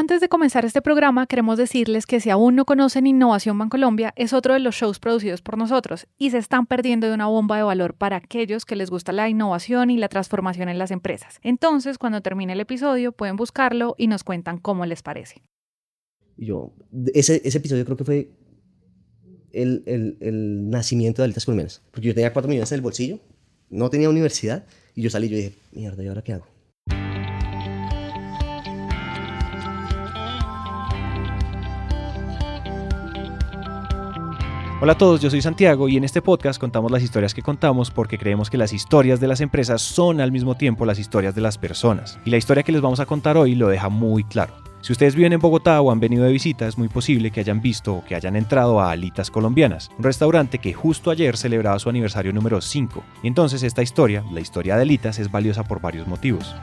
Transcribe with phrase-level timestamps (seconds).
[0.00, 4.32] Antes de comenzar este programa, queremos decirles que si aún no conocen Innovación Bancolombia, es
[4.32, 7.64] otro de los shows producidos por nosotros y se están perdiendo de una bomba de
[7.64, 11.40] valor para aquellos que les gusta la innovación y la transformación en las empresas.
[11.42, 15.42] Entonces, cuando termine el episodio, pueden buscarlo y nos cuentan cómo les parece.
[16.36, 16.74] Yo,
[17.12, 18.30] ese, episodio creo que fue
[19.50, 23.18] el, nacimiento de Alitas Colmenas, porque yo tenía cuatro millones en el bolsillo,
[23.68, 26.57] no tenía universidad, y yo salí y yo dije, mierda, ¿y ahora qué hago?
[34.80, 37.90] Hola a todos, yo soy Santiago y en este podcast contamos las historias que contamos
[37.90, 41.40] porque creemos que las historias de las empresas son al mismo tiempo las historias de
[41.40, 42.20] las personas.
[42.24, 44.54] Y la historia que les vamos a contar hoy lo deja muy claro.
[44.80, 47.60] Si ustedes viven en Bogotá o han venido de visita, es muy posible que hayan
[47.60, 51.88] visto o que hayan entrado a Alitas Colombianas, un restaurante que justo ayer celebraba su
[51.88, 53.02] aniversario número 5.
[53.24, 56.54] Y entonces esta historia, la historia de Alitas, es valiosa por varios motivos.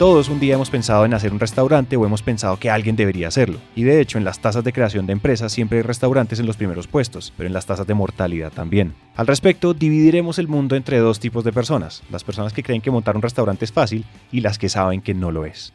[0.00, 3.28] Todos un día hemos pensado en hacer un restaurante o hemos pensado que alguien debería
[3.28, 3.58] hacerlo.
[3.76, 6.56] Y de hecho, en las tasas de creación de empresas siempre hay restaurantes en los
[6.56, 8.94] primeros puestos, pero en las tasas de mortalidad también.
[9.14, 12.90] Al respecto, dividiremos el mundo entre dos tipos de personas, las personas que creen que
[12.90, 15.74] montar un restaurante es fácil y las que saben que no lo es.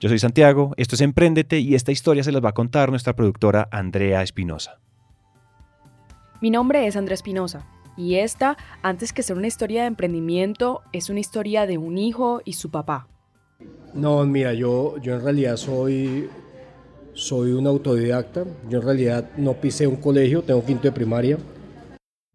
[0.00, 3.14] Yo soy Santiago, esto es Emprendete y esta historia se las va a contar nuestra
[3.14, 4.78] productora Andrea Espinosa.
[6.40, 11.10] Mi nombre es Andrea Espinosa y esta, antes que ser una historia de emprendimiento, es
[11.10, 13.06] una historia de un hijo y su papá.
[13.94, 16.28] No, mira, yo, yo en realidad soy,
[17.14, 18.44] soy un autodidacta.
[18.68, 21.38] Yo en realidad no pisé un colegio, tengo quinto de primaria.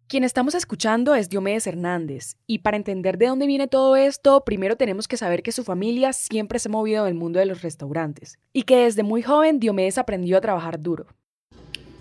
[0.08, 4.76] Quien estamos escuchando es Diomedes Hernández, y para entender de dónde viene todo esto, primero
[4.76, 7.62] tenemos que saber que su familia siempre se ha movido en el mundo de los
[7.62, 11.06] restaurantes, y que desde muy joven Diomedes aprendió a trabajar duro.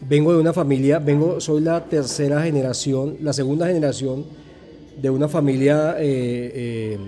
[0.08, 4.24] Vengo de una familia, vengo, soy la tercera generación, la segunda generación
[5.02, 7.00] de una familia eh, eh,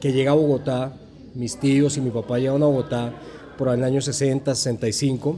[0.00, 0.96] que llega a Bogotá
[1.38, 3.12] mis tíos y mi papá llegaron a Bogotá
[3.56, 5.36] por el año 60, 65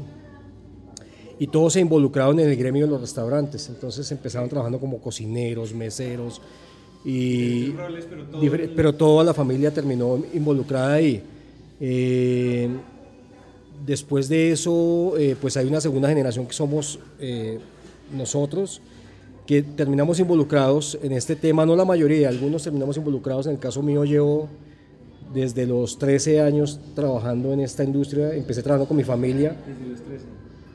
[1.39, 3.69] y todos se involucraron en el gremio de los restaurantes.
[3.69, 6.41] Entonces empezaron trabajando como cocineros, meseros
[7.05, 7.75] y
[8.75, 11.23] pero, toda la familia terminó involucrada ahí.
[11.81, 12.69] Eh,
[13.87, 17.59] después de eso, eh, pues hay una segunda generación que somos eh,
[18.17, 18.81] nosotros
[19.47, 23.83] que terminamos involucrados en este tema, no la mayoría, algunos terminamos involucrados, en el caso
[23.83, 24.49] mío llevo
[25.33, 28.35] desde los 13 años trabajando en esta industria.
[28.35, 29.57] Empecé trabajando con mi familia.
[29.67, 30.25] Desde los 13.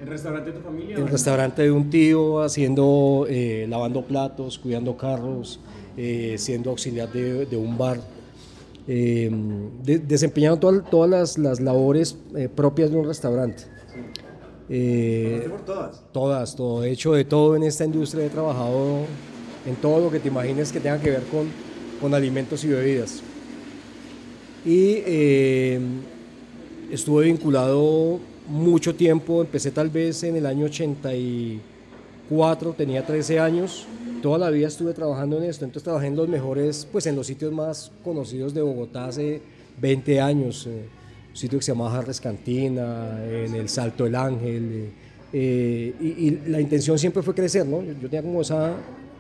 [0.01, 0.97] ¿En restaurante de tu familia?
[0.97, 5.59] En restaurante de un tío, haciendo, eh, lavando platos, cuidando carros,
[5.97, 7.99] eh, siendo auxiliar de, de un bar.
[8.87, 9.31] Eh,
[9.83, 13.63] desempeñando todas las, las labores eh, propias de un restaurante.
[14.69, 16.03] Eh, por todas?
[16.11, 16.83] Todas, todo.
[16.83, 18.25] He hecho de todo en esta industria.
[18.25, 19.05] He trabajado
[19.65, 21.47] en todo lo que te imagines que tenga que ver con,
[21.99, 23.23] con alimentos y bebidas
[24.65, 25.79] y eh,
[26.91, 33.85] estuve vinculado mucho tiempo, empecé tal vez en el año 84, tenía 13 años,
[34.23, 37.27] toda la vida estuve trabajando en esto, entonces trabajé en los mejores, pues en los
[37.27, 39.39] sitios más conocidos de Bogotá hace
[39.79, 40.85] 20 años, eh,
[41.29, 44.89] un sitio que se llama Jarres Cantina, en el Salto del Ángel,
[45.31, 47.83] eh, y, la intención siempre fue crecer, ¿no?
[47.83, 48.73] Yo, tenía como esa,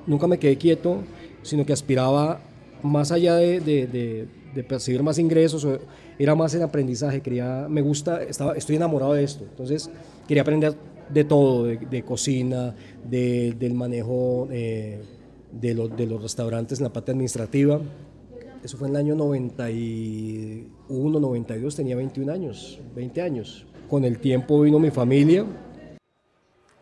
[0.07, 1.03] nunca me quedé quieto,
[1.43, 2.39] sino que aspiraba
[2.81, 4.27] más allá de
[4.63, 5.67] percibir más ingresos,
[6.17, 9.91] era más el aprendizaje, quería, me gusta, estaba, estoy enamorado de esto, entonces
[10.27, 10.75] quería aprender
[11.09, 15.01] de todo, de, cocina, del manejo eh,
[15.51, 17.79] de, de los restaurantes en la parte administrativa.
[18.63, 23.67] Eso fue en el año 91, 92, tenía 21 años, 20 años.
[23.87, 25.45] Con el tiempo vino mi familia,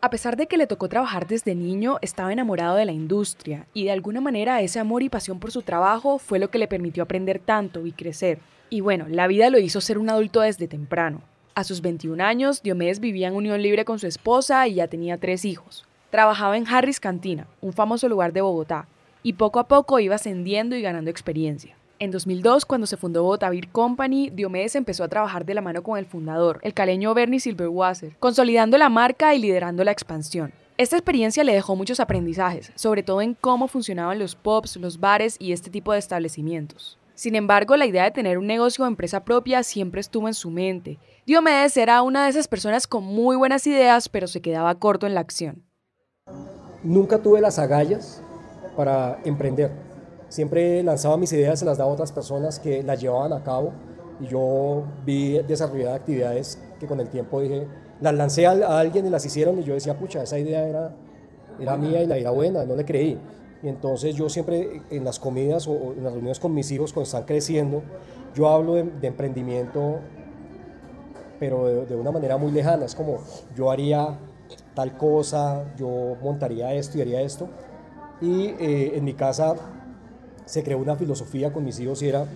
[0.04, 3.84] a pesar de que le tocó trabajar desde niño, estaba enamorado de la industria y
[3.84, 7.02] de alguna manera ese amor y pasión por su trabajo fue lo que le permitió
[7.02, 8.38] aprender tanto y crecer.
[8.68, 11.22] Y bueno, la vida lo hizo ser un adulto desde temprano.
[11.54, 15.16] A sus 21 años, Diomedes vivía en unión libre con su esposa y ya tenía
[15.16, 15.86] tres hijos.
[16.10, 18.86] Trabajaba en Harris Cantina, un famoso lugar de Bogotá,
[19.22, 21.76] y poco a poco iba ascendiendo y ganando experiencia.
[22.04, 25.96] En 2002, cuando se fundó Beer Company, Diomedes empezó a trabajar de la mano con
[25.96, 30.52] el fundador, el caleño Bernie Silverwasser, consolidando la marca y liderando la expansión.
[30.76, 35.36] Esta experiencia le dejó muchos aprendizajes, sobre todo en cómo funcionaban los pubs, los bares
[35.38, 36.98] y este tipo de establecimientos.
[37.14, 40.50] Sin embargo, la idea de tener un negocio o empresa propia siempre estuvo en su
[40.50, 40.98] mente.
[41.24, 45.14] Diomedes era una de esas personas con muy buenas ideas, pero se quedaba corto en
[45.14, 45.62] la acción.
[46.82, 48.22] Nunca tuve las agallas
[48.76, 49.93] para emprender
[50.28, 53.72] siempre lanzaba mis ideas, se las daba a otras personas que las llevaban a cabo
[54.20, 57.66] y yo vi desarrollar actividades que con el tiempo dije,
[58.00, 60.94] las lancé a, alguien y las hicieron y yo decía, pucha, esa idea era,
[61.58, 63.18] era mía y la era buena, no le creí.
[63.62, 67.06] Y entonces yo siempre en las comidas o en las reuniones con mis hijos cuando
[67.06, 67.82] están creciendo,
[68.34, 70.00] yo hablo de, emprendimiento
[71.40, 72.84] pero de, de una manera muy lejana.
[72.84, 73.18] Es como
[73.56, 74.18] yo haría
[74.74, 77.48] tal cosa, yo montaría esto y haría esto.
[78.20, 79.54] Y eh, en mi casa
[80.44, 82.26] se creó una filosofía con mis hijos y era,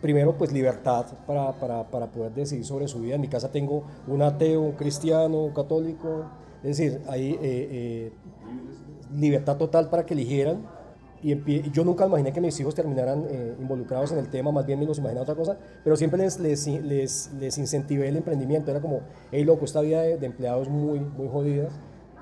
[0.00, 3.14] primero, pues libertad para, para, para poder decidir sobre su vida.
[3.14, 6.26] En mi casa tengo un ateo, cristiano, un católico,
[6.62, 8.12] es decir, hay eh, eh,
[9.12, 10.66] libertad total para que eligieran.
[11.24, 14.80] Y yo nunca imaginé que mis hijos terminaran eh, involucrados en el tema, más bien
[14.80, 18.72] me los imaginé otra cosa, pero siempre les, les, les, incentivé el emprendimiento.
[18.72, 21.68] Era como, hey, loco, esta vida de, de empleados muy, muy jodida.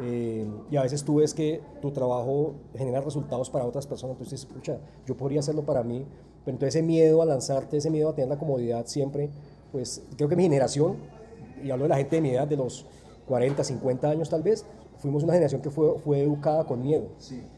[0.02, 4.41] Eh, y a veces tú ves que tu trabajo genera resultados para otras personas, entonces
[4.41, 6.06] dices, pucha, yo podría hacerlo para mí,
[6.44, 9.31] pero entonces ese miedo a lanzarte, ese miedo a tener la comodidad siempre,
[9.73, 10.97] pues creo que mi generación,
[11.62, 12.87] y hablo de la gente de mi edad, de los
[13.26, 14.64] 40, 50 años tal vez,
[15.00, 17.08] fuimos una generación que fue, fue educada con miedo.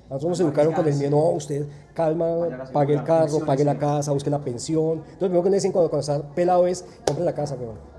[0.09, 3.79] A nosotros nos educaron con el miedo, no, usted calma, pague el carro, pague la
[3.79, 4.99] casa, busque la pensión.
[4.99, 7.93] Entonces, lo primero que le dicen cuando, cuando está pelado es, compre la casa, weón.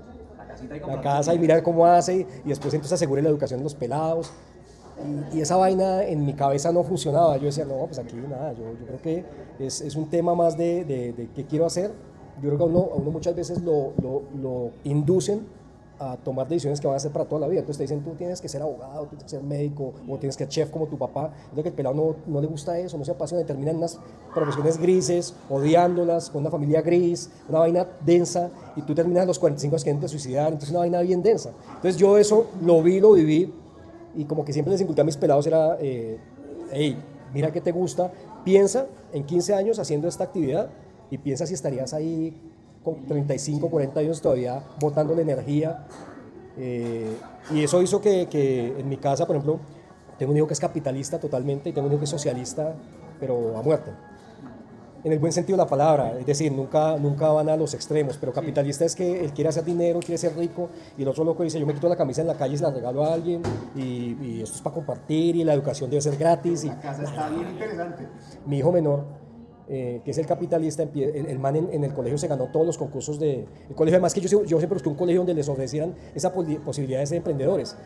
[0.68, 4.32] La casa y mirar cómo hace, y después entonces asegure la educación de los pelados.
[5.32, 7.36] Y, y esa vaina en mi cabeza no funcionaba.
[7.36, 9.24] Yo decía, no, pues aquí nada, yo, yo creo que
[9.58, 11.90] es, es un tema más de, de, de qué quiero hacer.
[12.42, 15.46] Yo creo que a uno, a uno muchas veces lo, lo, lo inducen
[15.98, 17.60] a tomar decisiones que van a ser para toda la vida.
[17.60, 20.44] Entonces te dicen, tú tienes que ser abogado, tienes que ser médico, o tienes que
[20.44, 21.32] ser chef como tu papá.
[21.56, 23.78] Es que el pelado no, no le gusta eso, no se apasiona, y termina en
[23.78, 23.98] unas
[24.34, 29.38] profesiones grises, odiándolas, con una familia gris, una vaina densa, y tú terminas a los
[29.38, 31.52] 45 años queriendo suicidar, entonces una vaina bien densa.
[31.76, 33.52] Entonces yo eso lo vi, lo viví,
[34.14, 36.18] y como que siempre les inculqué a mis pelados era, eh,
[36.72, 36.96] hey,
[37.32, 38.12] mira qué te gusta,
[38.44, 40.70] piensa en 15 años haciendo esta actividad,
[41.10, 42.34] y piensa si estarías ahí
[42.84, 45.86] con 35, 40 años todavía botando la energía.
[46.58, 47.16] Eh,
[47.50, 49.58] y eso hizo que, que en mi casa, por ejemplo,
[50.18, 52.74] tengo un hijo que es capitalista totalmente y tengo un hijo que es socialista,
[53.18, 53.90] pero a muerte.
[55.02, 58.16] En el buen sentido de la palabra, es decir, nunca, nunca van a los extremos,
[58.16, 61.42] pero capitalista es que él quiere hacer dinero, quiere ser rico, y el otro loco
[61.42, 63.42] dice, yo me quito la camisa en la calle y se la regalo a alguien,
[63.76, 66.64] y, y esto es para compartir, y la educación debe ser gratis.
[66.64, 68.08] Y, La casa está bien interesante.
[68.46, 69.04] mi hijo menor,
[69.68, 72.66] eh, que es el capitalista, el, el man en, en el colegio se ganó todos
[72.66, 73.46] los concursos de...
[73.68, 77.00] El colegio, además que yo, yo siempre busqué un colegio donde les ofrecieran esa posibilidad
[77.00, 77.76] de ser emprendedores.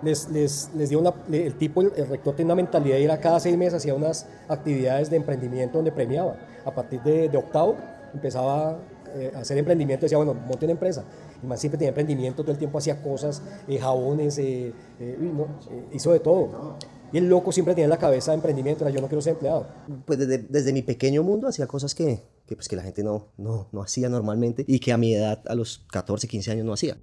[0.00, 3.10] Les, les, les dio una, el tipo, el, el rector tenía una mentalidad de ir
[3.10, 6.36] a cada seis meses, hacía unas actividades de emprendimiento donde premiaba.
[6.64, 7.74] A partir de, de octavo
[8.14, 8.78] empezaba
[9.16, 11.02] eh, a hacer emprendimiento, decía, bueno, monte una empresa.
[11.42, 15.44] El man siempre tenía emprendimiento, todo el tiempo hacía cosas, eh, jabones, eh, eh, no,
[15.70, 16.76] eh, hizo de todo.
[17.12, 19.66] Y el loco siempre tenía en la cabeza emprendimiento, era yo no quiero ser empleado.
[20.04, 23.28] Pues desde, desde mi pequeño mundo hacía cosas que, que, pues, que la gente no,
[23.36, 26.72] no, no hacía normalmente y que a mi edad, a los 14, 15 años, no
[26.72, 26.98] hacía.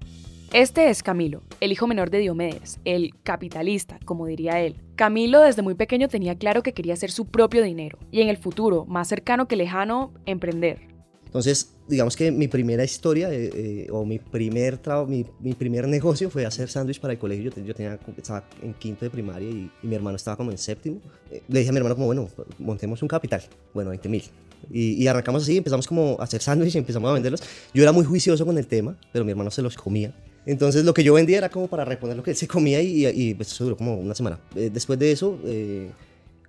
[0.53, 4.77] Este es Camilo, el hijo menor de Diomedes, el capitalista, como diría él.
[4.95, 8.37] Camilo desde muy pequeño tenía claro que quería hacer su propio dinero y en el
[8.37, 10.79] futuro, más cercano que lejano, emprender.
[11.25, 15.87] Entonces, digamos que mi primera historia eh, eh, o mi primer, trabajo, mi, mi primer
[15.87, 17.45] negocio fue hacer sándwich para el colegio.
[17.45, 20.51] Yo, te- yo tenía, estaba en quinto de primaria y, y mi hermano estaba como
[20.51, 20.99] en séptimo.
[21.31, 22.27] Eh, le dije a mi hermano como, bueno,
[22.59, 23.41] montemos un capital.
[23.73, 24.23] Bueno, 20 mil.
[24.71, 27.41] Y, arrancamos así, empezamos como a hacer sándwich y empezamos a venderlos.
[27.73, 30.11] Yo era muy juicioso con el tema, pero mi hermano se los comía.
[30.47, 33.05] Entonces lo que yo vendía era como para reponer lo que él se comía y,
[33.07, 34.39] y, pues, eso duró como una semana.
[34.55, 35.89] Eh, después de eso, eh,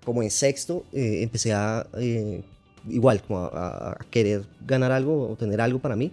[0.04, 1.86] como en sexto, empecé a,
[2.88, 6.12] igual, como a, a- querer ganar algo o tener algo para mí.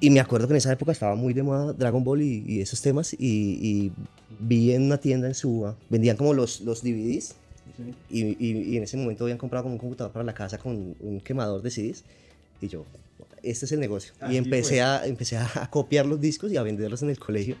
[0.00, 2.60] Y me acuerdo que en esa época estaba muy de moda Dragon Ball y, y
[2.60, 3.14] esos temas.
[3.14, 3.92] Y, y
[4.40, 7.34] vi en una tienda en Suba, vendían como los, los DVDs.
[8.10, 10.94] Y, y- y en ese momento habían comprado como un computador para la casa con
[11.00, 12.04] un quemador de CDs.
[12.60, 12.84] Y yo,
[13.42, 14.12] este es el negocio.
[14.20, 17.56] Así y empecé, a, empecé a copiar los discos y a venderlos en el colegio.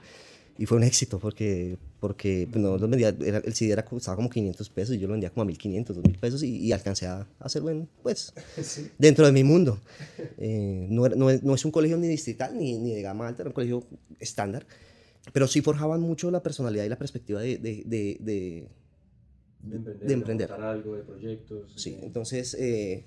[0.56, 4.30] Y fue un éxito porque, porque no los vendía, era- el CD era, costaba como
[4.30, 7.26] 500 pesos y yo lo vendía como a 1500, 2000 pesos y, y alcancé a
[7.40, 8.32] hacer buen, pues,
[8.98, 9.80] dentro de mi mundo.
[10.38, 13.50] Eh, no, no no es un colegio ni distrital ni, ni de gama alta, era
[13.50, 13.84] un colegio
[14.20, 14.64] estándar,
[15.32, 18.68] pero sí forjaban mucho la personalidad y la perspectiva de, de, de, de-
[19.60, 20.50] de emprender.
[20.50, 21.72] montar algo, de proyectos.
[21.74, 23.04] Sí, entonces eh,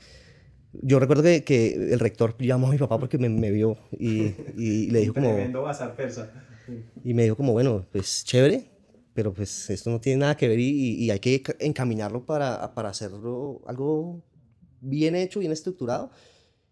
[0.73, 4.33] yo recuerdo que, que el rector llamó a mi papá porque me, me vio y,
[4.57, 5.29] y le dijo como...
[5.29, 6.31] Tremendo bazar persa.
[7.03, 8.69] Y me dijo como, bueno, pues chévere,
[9.13, 12.73] pero pues esto no tiene nada que ver y, y hay que ca- encaminarlo para,
[12.73, 14.23] para hacerlo algo
[14.81, 16.11] bien hecho, bien estructurado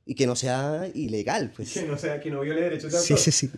[0.06, 1.74] y que no sea ilegal, pues.
[1.74, 3.24] Que no sea, que no viole derechos de Sí, autor.
[3.24, 3.50] sí, sí.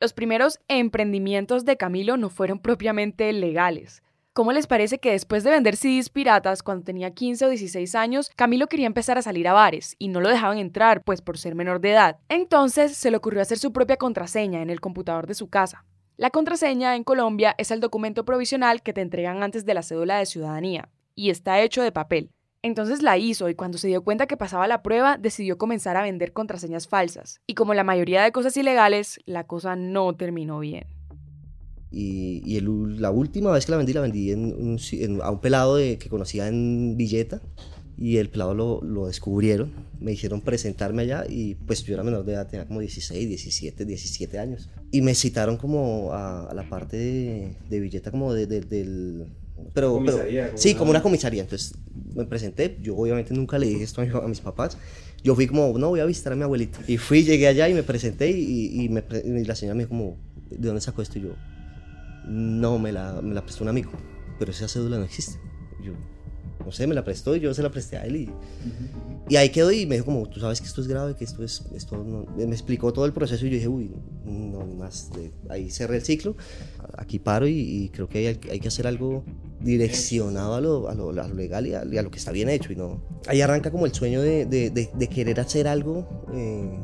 [0.00, 4.02] Los primeros emprendimientos de Camilo no fueron propiamente legales.
[4.32, 8.30] ¿Cómo les parece que después de vender CDs piratas cuando tenía 15 o 16 años,
[8.36, 11.56] Camilo quería empezar a salir a bares y no lo dejaban entrar, pues por ser
[11.56, 12.20] menor de edad?
[12.28, 15.84] Entonces se le ocurrió hacer su propia contraseña en el computador de su casa.
[16.16, 20.18] La contraseña en Colombia es el documento provisional que te entregan antes de la cédula
[20.18, 22.30] de ciudadanía y está hecho de papel.
[22.62, 26.02] Entonces la hizo y cuando se dio cuenta que pasaba la prueba, decidió comenzar a
[26.02, 27.40] vender contraseñas falsas.
[27.48, 30.99] Y como la mayoría de cosas ilegales, la cosa no terminó bien.
[31.92, 35.30] Y, y el- la última vez que la vendí, la vendí en un en- a
[35.30, 37.40] un pelado de- que conocía en Villeta.
[37.98, 42.24] Y el pelado lo, lo descubrieron, me hicieron presentarme allá y pues yo era menor
[42.24, 44.70] de edad, tenía como 16, 17, 17 años.
[44.90, 49.26] Y me citaron como a, a la parte de, de Villeta como de- de- del...
[49.74, 51.42] Pero, pero- Comisaría, como sí, una- como una comisaría.
[51.42, 51.74] Entonces
[52.14, 54.78] me presenté, yo obviamente nunca le dije esto a, mi- a mis papás.
[55.22, 56.78] Yo fui como, no, voy a visitar a mi abuelita.
[56.88, 59.90] Y fui, llegué allá y me presenté y, y me y la señora me dijo
[59.90, 60.16] como,
[60.48, 61.18] ¿de dónde sacó esto?
[61.18, 61.34] Y yo,
[62.24, 63.90] no, me la, me la prestó un amigo,
[64.38, 65.38] pero esa cédula no existe.
[65.82, 65.92] Yo,
[66.64, 68.16] no sé, me la prestó y yo se la presté a él
[69.28, 71.42] y, ahí quedó y me dijo como, tú sabes que esto es grave, que esto
[71.42, 72.26] es, esto no-".
[72.36, 73.90] me explicó todo el proceso y yo dije, uy,
[74.26, 76.36] no más, de- ahí cerré el ciclo,
[76.98, 79.24] aquí paro y, creo que hay, hay que hacer algo
[79.60, 82.32] direccionado a lo, a lo, a lo legal y a, y a lo que está
[82.32, 86.06] bien hecho y no, ahí arranca como el sueño de, de- de- querer hacer algo
[86.34, 86.78] eh,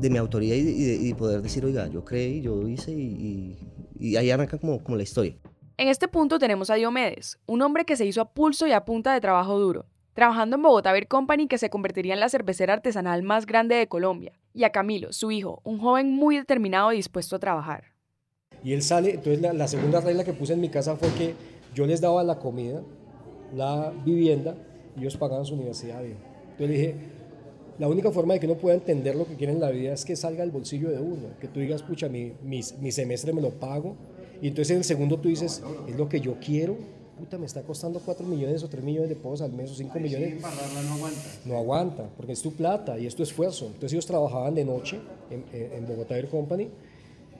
[0.00, 3.56] de mi autoría y, y poder decir, oiga, yo creí, yo hice y,
[3.98, 5.36] y- ahí arranca como, como la historia.
[5.76, 8.84] En este punto tenemos a Diomedes, un hombre que se hizo a pulso y a
[8.84, 12.74] punta de trabajo duro, trabajando en Bogotá Beer Company que se convertiría en la cervecera
[12.74, 16.96] artesanal más grande de Colombia, y a Camilo, su hijo, un joven muy determinado y
[16.96, 17.84] dispuesto a trabajar.
[18.64, 21.34] Y él sale, entonces la, la segunda regla que puse en mi casa fue que
[21.74, 22.82] yo les daba la comida,
[23.54, 24.56] la vivienda,
[24.96, 26.02] y ellos pagaban su universidad.
[26.02, 26.18] viejo.
[26.42, 26.94] Entonces le dije,
[27.78, 30.04] la única forma de que uno pueda entender lo que quiere en la vida es
[30.04, 33.40] que salga del bolsillo de uno, que tú digas, pucha, mi, mi, mi semestre me
[33.40, 33.94] lo pago,
[34.42, 36.76] y entonces en el segundo tú dices, es lo que yo quiero,
[37.18, 39.98] puta, me está costando 4 millones o 3 millones de pesos al mes o 5
[39.98, 40.40] millones.
[40.40, 41.20] No aguanta.
[41.44, 43.66] No aguanta, porque es tu plata y es tu esfuerzo.
[43.66, 46.68] Entonces ellos trabajaban de noche en, en- en Bogotá Beer Company,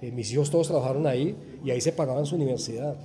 [0.02, 2.96] eh, mis hijos todos trabajaron ahí y ahí se pagaban su universidad.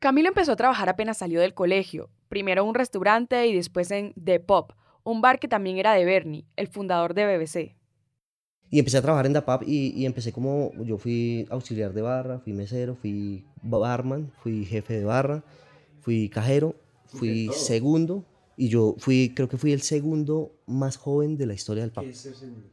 [0.00, 4.12] Camilo empezó a trabajar apenas salió del colegio, primero en un restaurante y después en
[4.22, 4.72] The Pop,
[5.04, 7.76] un bar que también era de Bernie, el fundador de BBC.
[8.70, 12.38] Y empecé a trabajar en DAPAP y, y empecé como, yo fui auxiliar de barra,
[12.40, 15.42] fui mesero, fui barman, fui jefe de barra,
[16.00, 16.74] fui cajero,
[17.06, 18.24] fui segundo
[18.56, 22.04] y yo fui, creo que fui el segundo más joven de la historia del pub.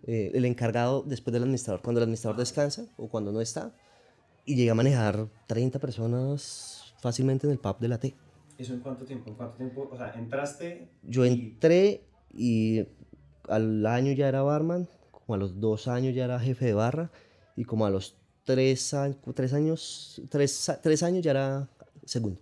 [0.03, 3.73] Eh, el encargado después del administrador, cuando el administrador descansa o cuando no está.
[4.45, 8.15] Y llegué a manejar 30 personas fácilmente en el pub de la T.
[8.57, 9.29] ¿Eso en cuánto tiempo?
[9.29, 9.87] ¿En cuánto tiempo?
[9.91, 10.89] O sea, entraste.
[11.03, 12.01] Yo entré
[12.35, 12.85] y
[13.47, 17.11] al año ya era barman, como a los dos años ya era jefe de barra
[17.55, 21.69] y como a los tres, a- tres años, tres, tres años ya era
[22.05, 22.39] segundo.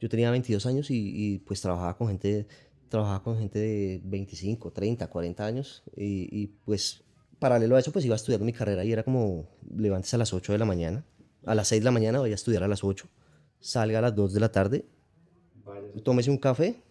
[0.00, 2.46] Yo tenía 22 años y, y, pues trabajaba con gente,
[2.88, 7.02] trabajaba con gente de 25, 30, 40 años y, y, pues
[7.38, 9.46] paralelo a eso pues iba estudiando mi carrera y era como
[9.76, 11.04] levántese a las 8 de la mañana,
[11.46, 13.06] a las 6 de la mañana vaya a estudiar a las 8,
[13.60, 14.84] salga a las 2 de la tarde,
[16.02, 16.82] tómese un café,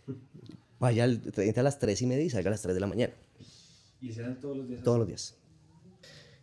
[0.80, 2.88] vaya al- entre a las 3 y media y salga a las 3 de la
[2.88, 3.14] mañana,
[4.02, 4.84] ¿Y se todos los días?
[4.84, 5.36] todos los días.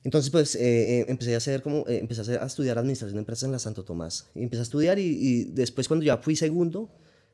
[0.05, 3.17] Entonces, pues, eh, eh, empecé a hacer como, eh, empecé a, hacer- a estudiar administración
[3.17, 4.29] de empresas en la Santo Tomás.
[4.37, 6.89] Y empecé a estudiar y, y después cuando ya fui segundo,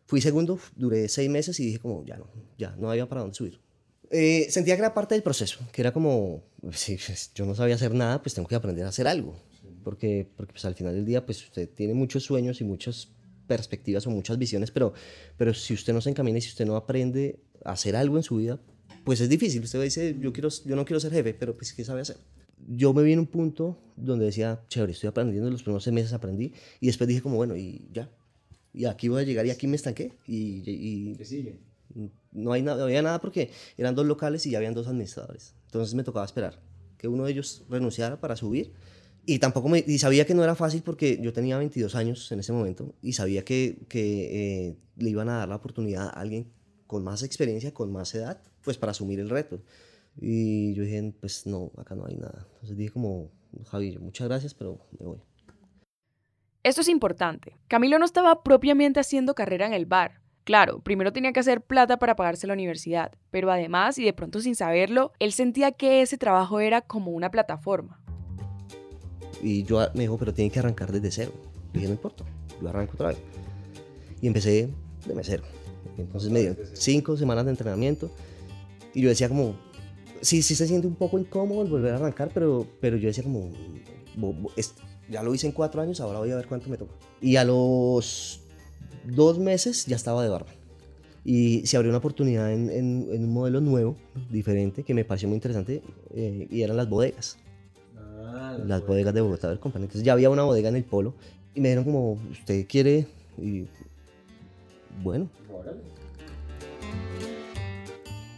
[0.06, 3.34] fui segundo, duré seis meses y dije como, ya no, ya no había para dónde
[3.34, 3.60] subir.
[4.10, 6.96] Eh, sentía que era parte del proceso, que era como, si
[7.34, 9.36] yo no sabía hacer nada, pues tengo que aprender a hacer algo.
[9.84, 13.08] Porque, porque pues al final del día, pues usted tiene muchos sueños y muchas
[13.52, 14.94] perspectivas o muchas visiones, pero,
[15.36, 18.22] pero si usted no se encamina y si usted no aprende a hacer algo en
[18.22, 18.58] su vida,
[19.04, 19.62] pues es difícil.
[19.62, 22.16] Usted dice, yo, quiero, yo no quiero ser jefe, pero pues ¿qué sabe hacer?
[22.66, 26.12] Yo me vi en un punto donde decía, chévere, estoy aprendiendo, los primeros seis meses
[26.14, 28.08] aprendí, y después dije como, bueno, y ya,
[28.72, 31.60] y aquí voy a llegar y aquí me estanqué, y, y, ¿Qué sigue?
[32.32, 35.54] no, hay nada, no había nada porque eran dos locales y ya habían dos administradores.
[35.66, 36.58] Entonces me tocaba esperar
[36.96, 38.72] que uno de ellos renunciara para subir.
[39.24, 42.52] Y tampoco y sabía que no era fácil porque yo tenía 22 años en ese
[42.52, 46.50] momento y sabía que, que eh, le iban a dar la oportunidad a alguien
[46.88, 49.62] con más experiencia, con más edad, pues para asumir el reto.
[50.20, 52.46] Y yo dije, pues no, acá no hay nada.
[52.54, 53.30] Entonces dije como,
[53.66, 55.18] Javi, muchas gracias, pero me voy.
[56.64, 57.56] Esto es importante.
[57.68, 60.20] Camilo no estaba propiamente haciendo carrera en el bar.
[60.44, 64.40] Claro, primero tenía que hacer plata para pagarse la universidad, pero además, y de pronto
[64.40, 68.01] sin saberlo, él sentía que ese trabajo era como una plataforma.
[69.42, 71.32] Y yo me dijo, pero tiene que arrancar desde cero.
[71.72, 72.24] Le dije, no importa,
[72.60, 73.18] yo arranco otra vez.
[74.20, 74.68] Y empecé
[75.06, 75.42] de mesero.
[75.98, 78.10] Entonces me dieron cinco semanas de entrenamiento.
[78.94, 79.56] Y yo decía como,
[80.20, 83.24] sí, sí se siente un poco incómodo el volver a arrancar, pero, pero yo decía
[83.24, 83.50] como,
[85.10, 86.94] ya lo hice en cuatro años, ahora voy a ver cuánto me toca.
[87.20, 88.40] Y a los
[89.04, 90.50] dos meses ya estaba de barba.
[91.24, 93.96] Y se abrió una oportunidad en, en- en un modelo nuevo,
[94.30, 95.82] diferente, que me pareció muy interesante,
[96.14, 97.38] eh, y eran las bodegas
[98.32, 99.84] Ah, las bodegas de Bogotá Beer Company.
[99.84, 101.14] Entonces ya había una bodega en el polo
[101.54, 103.06] y me dijeron como, ¿usted quiere?
[103.38, 103.66] Y
[105.02, 105.80] bueno, Órale.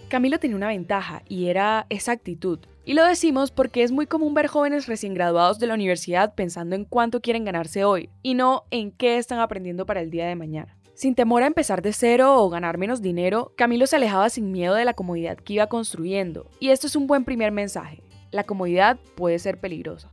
[0.08, 2.60] Camilo tenía una ventaja y era esa actitud.
[2.84, 6.76] Y lo decimos porque es muy común ver jóvenes recién graduados de la universidad pensando
[6.76, 10.36] en cuánto quieren ganarse hoy y no en qué están aprendiendo para el día de
[10.36, 10.76] mañana.
[10.94, 14.74] Sin temor a empezar de cero o ganar menos dinero, Camilo se alejaba sin miedo
[14.74, 16.48] de la comodidad que iba construyendo.
[16.60, 18.00] Y esto es un buen primer mensaje.
[18.34, 20.10] La comodidad puede ser peligrosa.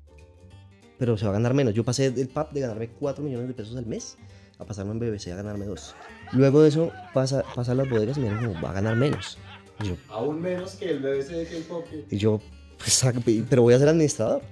[0.99, 1.73] Pero se va a ganar menos.
[1.73, 4.15] Yo pasé del PAP de ganarme 4 millones de pesos al mes
[4.59, 5.95] a pasarme en BBC a ganarme 2.
[6.33, 9.39] Luego de eso pasa, pasa a las bodegas y me dijeron va a ganar menos.
[9.81, 11.83] Y yo, Aún menos que el BBC de K-pop.
[12.11, 12.39] y yo
[12.77, 13.03] pues,
[13.49, 14.43] pero voy a ser administrador.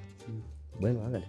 [0.79, 1.27] Bueno, hágale.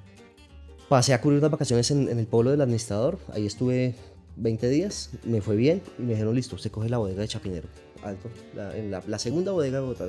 [0.88, 3.18] Pasé a cubrir unas vacaciones en, en el pueblo del administrador.
[3.34, 3.96] Ahí estuve
[4.36, 7.68] 20 días, me fue bien y me dijeron, listo, usted coge la bodega de Chapinero,
[8.02, 10.06] alto, la, en la, la segunda bodega de Bogotá.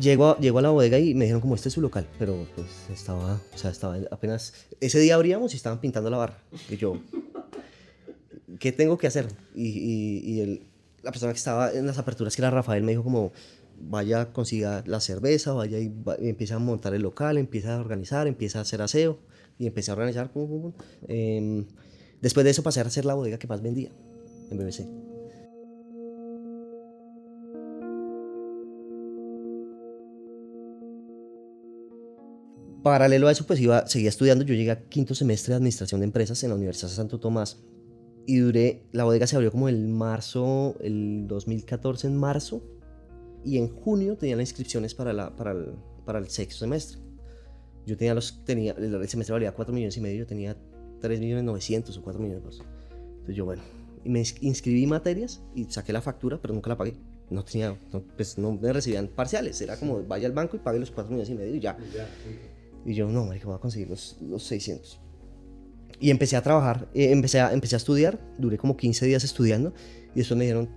[0.00, 2.66] Llego a, a la bodega y me dijeron como este es su local, pero pues
[2.92, 6.38] estaba, o sea, estaba apenas, ese día abríamos y estaban pintando la barra.
[6.68, 6.98] Y yo,
[8.58, 9.28] ¿qué tengo que hacer?
[9.54, 10.62] Y, y, el,
[11.02, 13.32] la persona que estaba en las aperturas, que era Rafael, me dijo como,
[13.80, 18.58] vaya, consiga la cerveza, vaya y, empieza a montar el local, empieza a organizar, empieza
[18.58, 19.18] a hacer aseo.
[19.56, 20.32] Y empecé a organizar.
[21.06, 21.64] Em,
[22.20, 23.90] después de eso pasé a ser la bodega que más vendía
[24.50, 25.03] en BBC.
[32.84, 34.44] Paralelo a eso, pues iba, seguía estudiando.
[34.44, 37.62] Yo llegué a quinto semestre de Administración de Empresas en la Universidad de Santo Tomás
[38.26, 42.62] y duré, la bodega se abrió como el marzo, el 2014 en marzo,
[43.44, 45.72] y en junio tenía las inscripciones para, la, para, el,
[46.04, 46.98] para el sexto semestre.
[47.86, 50.56] Yo tenía los, tenía, el, semestre valía 4 millones y medio, yo tenía
[51.00, 52.60] 3 millones 900 o 4 millones.
[52.90, 53.62] Entonces yo, bueno,
[54.04, 56.94] y me ins- inscribí materias y saqué la factura, pero nunca la pagué.
[57.30, 60.78] No tenía, no, pues no me recibían parciales, era como vaya al banco y pague
[60.78, 61.76] los 4 millones y medio y ya.
[61.78, 62.53] Y
[62.92, 65.00] yo, no, marica, voy a conseguir los, los 600.
[66.00, 69.72] Y empecé a trabajar, eh, empecé, a, empecé a estudiar, duré como 15 días estudiando
[70.14, 70.68] y después me dijeron,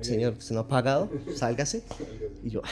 [0.00, 1.82] señor, usted no ha pagado, sálgase.
[2.42, 2.68] Y yo, "Ah".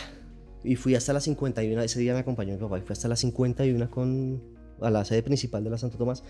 [0.64, 3.20] y fui hasta las 51, ese día me acompañó mi papá y fui hasta las
[3.20, 4.42] 51 con,
[4.80, 6.24] a la sede principal de la Santo Tomás.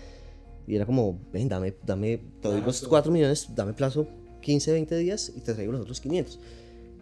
[0.67, 4.07] Y era como, ven, dame, dame, te doy los 4 millones, dame plazo
[4.41, 6.39] 15, 20 días y te traigo los otros 500.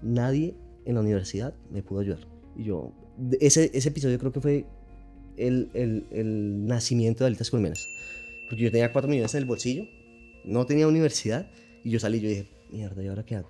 [0.04, 2.20] Nadie en la universidad me pudo ayudar.
[2.56, 2.94] Y yo,
[3.42, 4.66] ese, ese episodio creo que fue
[5.38, 7.88] el, el, el nacimiento de Alitas Colmenas.
[8.50, 9.86] Porque yo tenía 4 millones en el bolsillo,
[10.46, 11.50] no tenía universidad,
[11.84, 13.50] y yo salí y yo dije, mierda, ¿y ahora qué hago?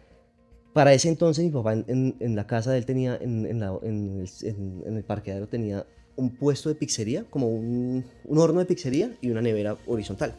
[0.74, 3.78] Para ese entonces mi papá en, en- en la casa de él tenía, en, la-
[3.84, 9.16] el, en- el parqueadero tenía un puesto de pizzería, como un, un horno de pizzería
[9.22, 10.36] y una nevera horizontal.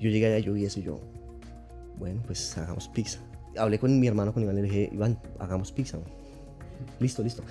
[0.00, 1.00] Yo llegué allá, yo vi eso y yo,
[1.98, 3.20] bueno, pues hagamos pizza.
[3.56, 5.98] Hablé con mi hermano, con Iván, le dije, Iván, hagamos pizza.
[7.00, 7.42] Listo, listo.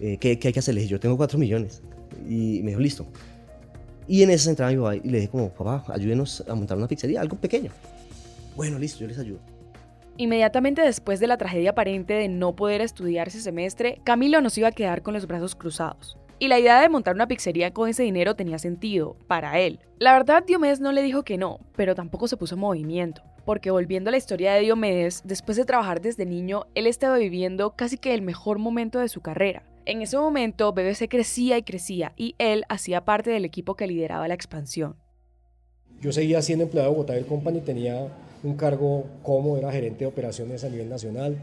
[0.00, 0.74] Eh, ¿qué, hay que hacer?
[0.74, 1.82] Le dije, yo tengo 4 millones.
[2.28, 3.06] Y me dijo, listo.
[4.08, 6.88] Y en esa entraba mi papá y le dije como, papá, ayúdenos a montar una
[6.88, 7.70] pizzería, algo pequeño.
[8.56, 9.38] Bueno, listo, yo les ayudo.
[10.16, 14.60] Inmediatamente después de la tragedia aparente de no poder estudiar ese semestre, Camilo no se
[14.60, 16.18] iba a quedar con los brazos cruzados.
[16.38, 19.78] Y la idea de montar una pizzería con ese dinero tenía sentido, para él.
[19.98, 23.22] La verdad, Diomedes no le dijo que no, pero tampoco se puso en movimiento.
[23.44, 27.76] Porque volviendo a la historia de Diomedes, después de trabajar desde niño, él estaba viviendo
[27.76, 29.62] casi que el mejor momento de su carrera.
[29.86, 34.28] En ese momento, BBC crecía y crecía, y él hacía parte del equipo que lideraba
[34.28, 34.96] la expansión.
[36.00, 38.08] Yo seguía siendo empleado de Bogotá del Company, tenía
[38.42, 41.36] un cargo como era gerente de operaciones a nivel nacional.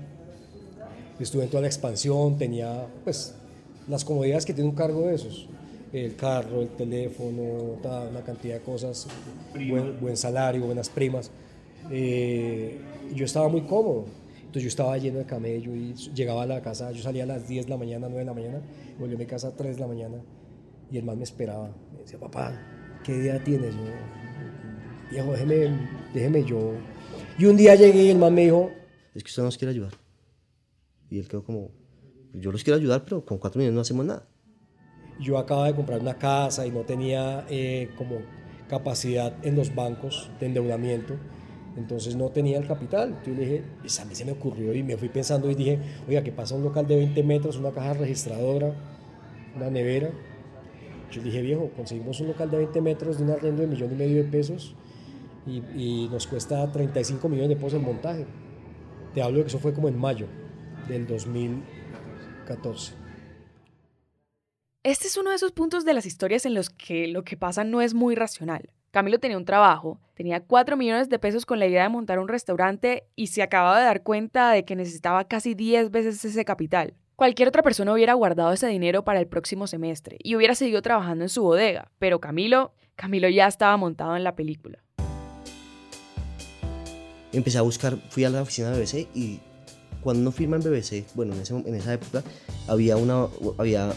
[1.19, 3.36] Estuve en toda la expansión, tenía pues
[3.88, 5.47] las comodidades que tiene un cargo de esos.
[5.91, 7.41] El carro, el teléfono,
[7.82, 9.08] una cantidad de cosas,
[9.54, 11.32] buen, buen salario, buenas primas.
[11.89, 12.78] Eh,
[13.15, 14.06] yo estaba muy cómodo.
[14.47, 17.47] Entonces yo estaba lleno de camello y llegaba a la casa, yo salía a las
[17.47, 18.62] 10 de la mañana, 9 de la mañana,
[18.97, 20.17] volví a mi casa a 3 de la mañana
[20.89, 21.75] y el man me esperaba.
[21.93, 22.57] Me decía, papá,
[23.03, 23.75] ¿qué día tienes?
[23.75, 23.81] Yo,
[25.12, 25.77] viejo, déjeme,
[26.13, 26.71] déjeme yo.
[27.38, 28.71] Y un día llegué y el man me dijo,
[29.13, 29.91] Es que usted nos quiere ayudar.
[31.10, 31.71] Y él quedó como,
[32.33, 34.27] yo los quiero ayudar, pero con 4 millones no hacemos nada.
[35.19, 38.21] yo acababa de comprar una casa y no tenía eh, como
[38.69, 41.15] capacidad en los bancos de endeudamiento,
[41.77, 43.09] entonces no tenía el capital.
[43.09, 45.79] Entonces le dije, pues a mí se me ocurrió y me fui pensando y dije,
[46.07, 48.73] oiga, ¿qué pasa un local de 20 metros, una caja registradora,
[49.55, 50.09] una nevera?
[51.11, 53.95] Yo dije, viejo, conseguimos un local de 20 metros de un arriendo de millón y
[53.95, 54.75] medio de pesos
[55.45, 58.25] y, y nos cuesta 35 millones de pesos el montaje.
[59.13, 60.27] Te hablo de que eso fue como en mayo
[60.87, 62.93] del 2014.
[64.83, 67.63] Este es uno de esos puntos de las historias en los que lo que pasa
[67.63, 68.69] no es muy racional.
[68.91, 72.28] Camilo tenía un trabajo, tenía 4 millones de pesos con la idea de montar un
[72.30, 76.93] restaurante y se acababa de dar cuenta de que necesitaba casi 10 veces ese capital.
[77.17, 81.26] Cualquier otra persona hubiera guardado ese dinero para el próximo semestre y hubiera seguido trabajando
[81.26, 84.80] en su bodega, pero Camilo, Camilo ya estaba montado en la película.
[87.34, 89.41] Empecé a buscar, fui a la oficina de BBC y
[90.02, 92.23] cuando uno firma en BBC, bueno, en, en esa época,
[92.69, 93.91] había una, había,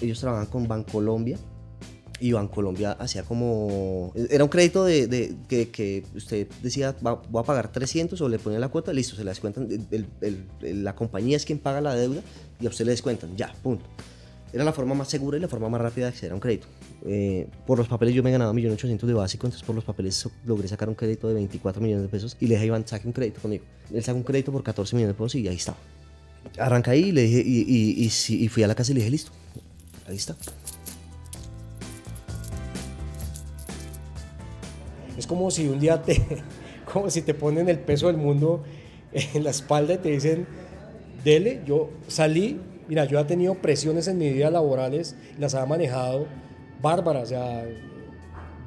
[0.00, 1.36] ellos trabajaban con Bancolombia
[2.20, 7.40] y Bancolombia hacía como, era un crédito de, de- que, que usted decía, "Va- voy
[7.42, 10.94] a pagar 300 o le ponía la cuota, listo, se la descuentan, el- el- la
[10.94, 12.20] compañía es quien paga la deuda
[12.60, 13.84] y a usted le descuentan, ya, punto.
[14.52, 16.66] Era la forma más segura y la forma más rápida de acceder a un crédito.
[17.04, 20.66] Eh, por los papeles yo me ganaba 1.800.000 de básico, entonces por los papeles logré
[20.68, 23.12] sacar un crédito de 24 millones de pesos y le dije a Iván, saque un
[23.12, 23.64] crédito conmigo.
[23.92, 25.76] Él sacó un crédito por 14 millones de pesos y ahí está.
[26.58, 29.00] Arranca ahí y, le dije, y, y- y y fui a la casa y le
[29.00, 29.30] dije, listo,
[30.08, 30.34] ahí está.
[35.18, 36.22] Es como si un día te,
[36.92, 38.62] como si te ponen el peso del mundo
[39.12, 40.46] en la espalda y te dicen,
[41.24, 46.26] dele, yo salí, mira, yo he tenido presiones en mi vida laborales, las ha manejado
[46.80, 47.66] bárbaras, o sea,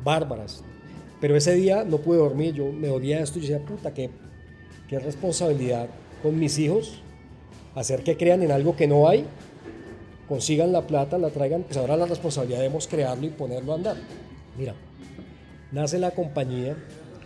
[0.03, 0.61] bárbaras.
[1.21, 4.09] Pero ese día no pude dormir, yo me dolía esto y yo decía, puta, qué,
[4.89, 5.87] qué responsabilidad
[6.21, 7.01] con mis hijos,
[7.75, 9.25] hacer que crean en algo que no hay,
[10.27, 13.97] consigan la plata, la traigan, pues ahora la responsabilidad debemos crearlo y ponerlo a andar.
[14.57, 14.75] Mira,
[15.71, 16.75] Nace la compañía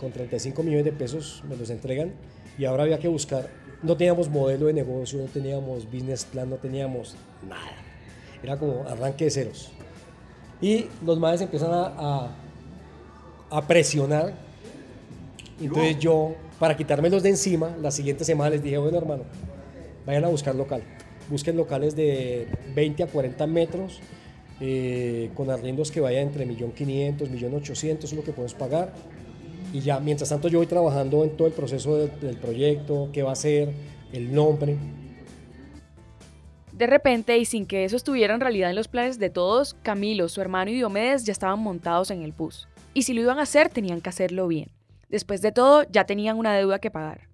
[0.00, 2.12] con 35 millones de pesos, me los entregan
[2.58, 3.48] y ahora había que buscar.
[3.82, 7.16] No teníamos modelo de negocio, no teníamos business plan, no teníamos
[7.48, 7.76] nada.
[8.42, 9.70] Era como arranque de ceros.
[10.60, 12.36] Y los madres empiezan a, a,
[13.50, 14.34] a presionar.
[15.60, 19.24] Entonces yo, para quitármelos de encima, la siguiente semana les dije, bueno hermano,
[20.06, 20.82] vayan a buscar local.
[21.28, 24.00] Busquen locales de 20 a 40 metros,
[24.60, 28.92] eh, con arriendos que vayan entre 1.500.000, 1.800.000, es lo que podemos pagar.
[29.72, 33.22] Y ya, mientras tanto yo voy trabajando en todo el proceso de- del proyecto, qué
[33.22, 33.70] va a ser,
[34.12, 34.76] el nombre.
[36.72, 40.28] De repente, y sin que eso estuviera en realidad en los planes de todos, Camilo,
[40.28, 42.68] su hermano y Diomedes ya estaban montados en el bus.
[42.94, 44.70] Y si lo iban a hacer, tenían que hacerlo bien.
[45.08, 47.28] Después de todo, ya tenían una deuda que pagar.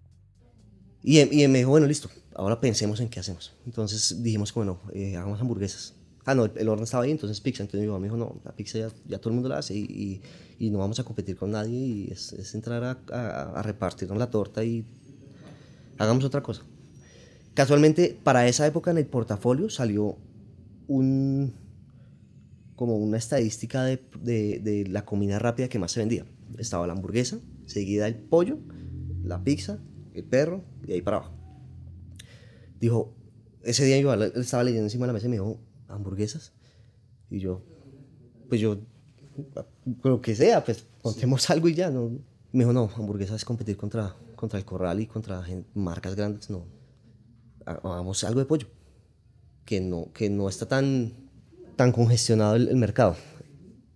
[1.03, 3.53] Y, él- y me dijo, bueno, listo, ahora pensemos en qué hacemos.
[3.67, 5.95] Entonces dijimos, bueno, eh, hagamos hamburguesas.
[6.25, 7.63] Ah, no, el, horno estaba ahí, entonces pizza.
[7.63, 9.75] Entonces mi mamá me dijo, no, la pizza ya, ya todo el mundo la hace
[9.75, 10.21] y, y-
[10.67, 14.17] y no vamos a competir con nadie y es, es entrar a, a- a repartirnos
[14.19, 14.85] la torta y
[15.99, 16.63] hagamos otra cosa.
[17.55, 20.17] Casualmente, para esa época en el portafolio salió
[20.89, 21.55] un
[22.77, 26.25] como una estadística de, de- de la comida rápida que más se vendía.
[26.59, 28.59] Estaba la hamburguesa, seguida el pollo,
[29.25, 29.79] la pizza,
[30.15, 31.33] el perro y ahí para abajo.
[32.81, 33.15] Dijo,
[33.63, 35.61] ese día yo estaba leyendo encima de la mesa y me dijo,
[35.93, 36.53] hamburguesas.
[37.31, 37.63] Y yo,
[38.49, 38.77] pues yo,
[40.03, 41.91] lo que sea, pues montemos algo y ya.
[41.91, 42.11] ¿no?
[42.53, 45.43] Me dijo, no, hamburguesas es competir contra, contra el corral y contra
[45.75, 46.65] marcas grandes, no.
[47.67, 48.67] Ha- Hagamos algo de pollo,
[49.65, 51.13] que no, que no está tan,
[51.77, 53.17] tan congestionado el, el mercado.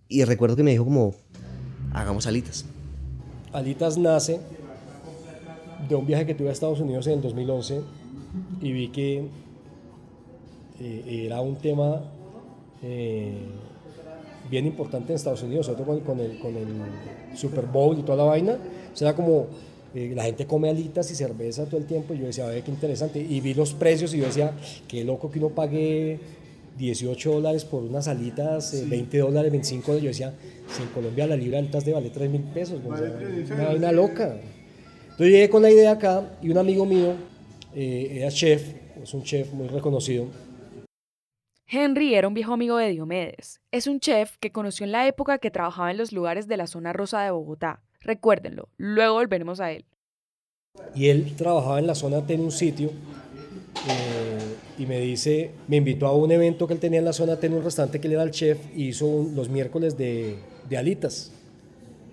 [0.07, 1.13] Y recuerdo que me dijo como,
[1.93, 2.65] hagamos alitas.
[3.53, 4.39] Alitas nace
[5.87, 7.81] de un viaje que tuve a Estados Unidos en el 2011
[8.61, 9.27] y vi que
[10.79, 12.01] eh, era un tema
[12.83, 13.33] eh,
[14.49, 16.67] bien importante en Estados Unidos, sobre todo con, el, con el
[17.35, 18.57] Super Bowl y toda la vaina.
[18.93, 19.47] O sea, como
[19.95, 22.71] eh, la gente come alitas y cerveza todo el tiempo y yo decía, ve qué
[22.71, 23.19] interesante.
[23.19, 24.53] Y vi los precios y yo decía,
[24.87, 26.19] qué loco que uno pague
[26.77, 30.03] 18 dólares por unas alitas, eh, 20 dólares, 25 dólares.
[30.03, 30.33] Yo decía,
[30.75, 33.67] si en Colombia la libra de alitas debe valer 3 mil pesos, o sea, una
[33.69, 34.37] vaina loca.
[35.03, 37.13] Entonces llegué con la idea acá y un amigo mío
[37.73, 38.63] eh, era chef,
[39.01, 40.25] es un chef muy reconocido.
[41.69, 43.59] Henry era un viejo amigo de Diomedes.
[43.71, 46.65] Es un chef que conoció en la época que trabajaba en los lugares de la
[46.65, 47.81] zona rosa de Bogotá.
[47.99, 49.85] Recuérdenlo, luego volveremos a él.
[50.95, 52.91] Y él trabajaba en la zona, tenía un sitio
[53.89, 57.37] eh, y me dice, me invitó a un evento que él tenía en la zona,
[57.37, 60.37] tenía un restaurante que él era el chef y hizo los miércoles de,
[60.69, 61.33] de alitas.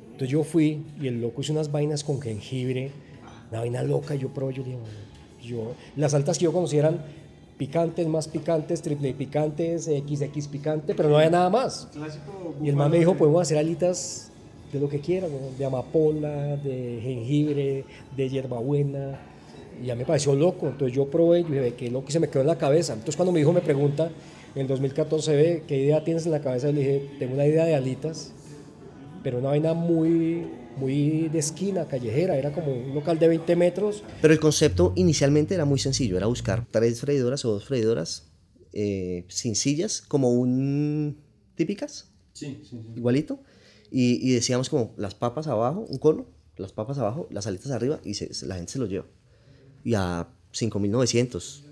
[0.06, 2.90] Entonces yo fui y el loco hizo unas vainas con jengibre,
[3.50, 4.98] una vaina loca, yo probé, yo dije, "Bueno",
[5.40, 7.04] yo, las altas que yo conocía eran
[7.56, 11.88] picantes, más picantes, triple picantes, XX picante, pero no había nada más.
[12.62, 14.30] Y el man me dijo, podemos hacer alitas
[14.72, 15.56] de lo que quieran, ¿no?
[15.56, 17.84] de amapola, de jengibre,
[18.16, 19.20] de hierbabuena.
[19.80, 20.66] Y ya me pareció loco.
[20.66, 22.92] Entonces yo probé y dije, "Ve, qué loco y se me quedó en la cabeza.
[22.92, 24.10] Entonces cuando mi hijo me pregunta,
[24.54, 26.68] en el 2014, ve, ¿qué idea tienes en la cabeza?
[26.68, 28.32] Le dije, tengo una idea de alitas,
[29.22, 32.36] pero una vaina muy, muy de esquina, callejera.
[32.36, 34.02] Era como un local de 20 metros.
[34.20, 38.24] Pero el concepto inicialmente era muy sencillo, era buscar tres freidoras o dos freidoras
[38.72, 41.18] eh, sin sillas, como un
[41.54, 42.10] típicas,
[42.96, 43.38] igualito,
[43.90, 48.00] y, y decíamos como las papas abajo, un cono, las papas abajo, las alitas arriba,
[48.04, 49.06] y se- se- la gente se lo lleva.
[49.84, 51.62] Y a 5.900.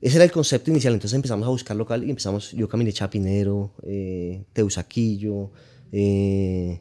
[0.00, 3.70] Ese era el concepto inicial, entonces empezamos a buscar local y empezamos, yo caminé Chapinero,
[3.84, 5.50] eh, Teusaquillo,
[5.92, 6.80] eh,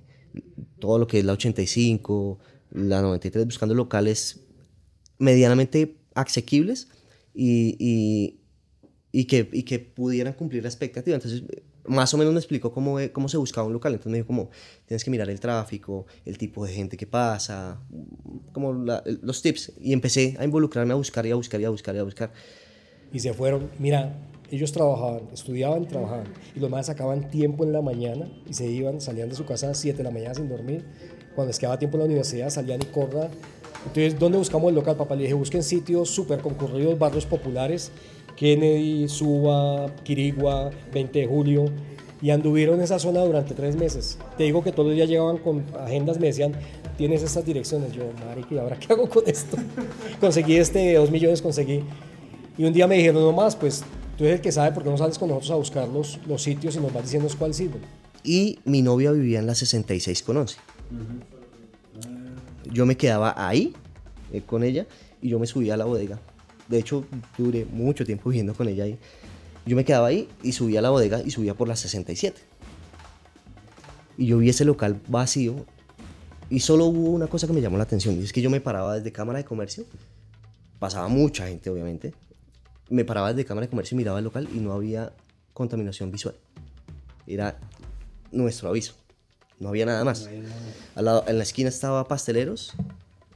[0.79, 2.39] todo lo que es la 85,
[2.71, 4.41] la 93, buscando locales
[5.19, 6.87] medianamente asequibles
[7.33, 8.39] y, y,
[9.11, 11.15] y que, y que pudieran cumplir la expectativa.
[11.15, 11.43] Entonces,
[11.85, 13.93] más o menos me explicó cómo, cómo se buscaba un local.
[13.93, 14.49] Entonces me dijo como,
[14.85, 17.81] tienes que mirar el tráfico, el tipo de gente que pasa,
[18.53, 19.73] como la- los tips.
[19.79, 22.31] Y empecé a involucrarme a buscar y a buscar y a buscar y a buscar.
[23.13, 24.15] Y se fueron, mira,
[24.51, 26.25] ellos trabajaban, estudiaban, trabajaban.
[26.55, 29.67] Y los más sacaban tiempo en la mañana y se iban, salían de su casa
[29.67, 30.85] a las 7 de la mañana sin dormir.
[31.33, 33.29] Cuando les quedaba tiempo en la universidad, salían y corra.
[33.85, 35.15] Entonces, ¿dónde buscamos el local, papá?
[35.15, 37.91] Le dije, busquen sitios súper concurridos, barrios populares.
[38.35, 41.65] Kennedy, Suba, Quirigua, 20 de julio.
[42.21, 44.19] Y anduvieron en esa zona durante tres meses.
[44.37, 46.53] Te digo que todos los días llegaban con agendas, me decían,
[46.97, 47.93] tienes estas direcciones.
[47.93, 49.57] Yo, marica, ¿y ahora qué hago con esto?
[50.19, 51.83] conseguí este, dos millones conseguí.
[52.57, 53.83] Y un día me dijeron, no más, pues
[54.21, 56.43] tú eres el que sabe por qué no sales con nosotros a buscar los, los
[56.43, 57.79] sitios y nos vas diciendo cuál sirve.
[58.23, 60.57] Y mi novia vivía en la 66 con 11.
[62.71, 63.73] Yo me quedaba ahí
[64.31, 64.85] eh, con ella
[65.23, 66.19] y yo me subía a la bodega.
[66.67, 67.03] De hecho,
[67.35, 68.99] duré mucho tiempo viviendo con ella ahí.
[69.65, 72.39] Yo me quedaba ahí y subía a la bodega y subía por la 67.
[74.19, 75.65] Y yo vi ese local vacío
[76.47, 78.61] y solo hubo una cosa que me llamó la atención y es que yo me
[78.61, 79.83] paraba desde cámara de comercio.
[80.77, 82.13] Pasaba mucha gente, obviamente.
[82.91, 85.13] Me paraba desde cámara de comercio y miraba el local y no había
[85.53, 86.35] contaminación visual.
[87.25, 87.57] Era
[88.31, 88.93] nuestro aviso.
[89.59, 90.29] No había nada más.
[90.95, 92.73] Al lado- en la esquina estaba pasteleros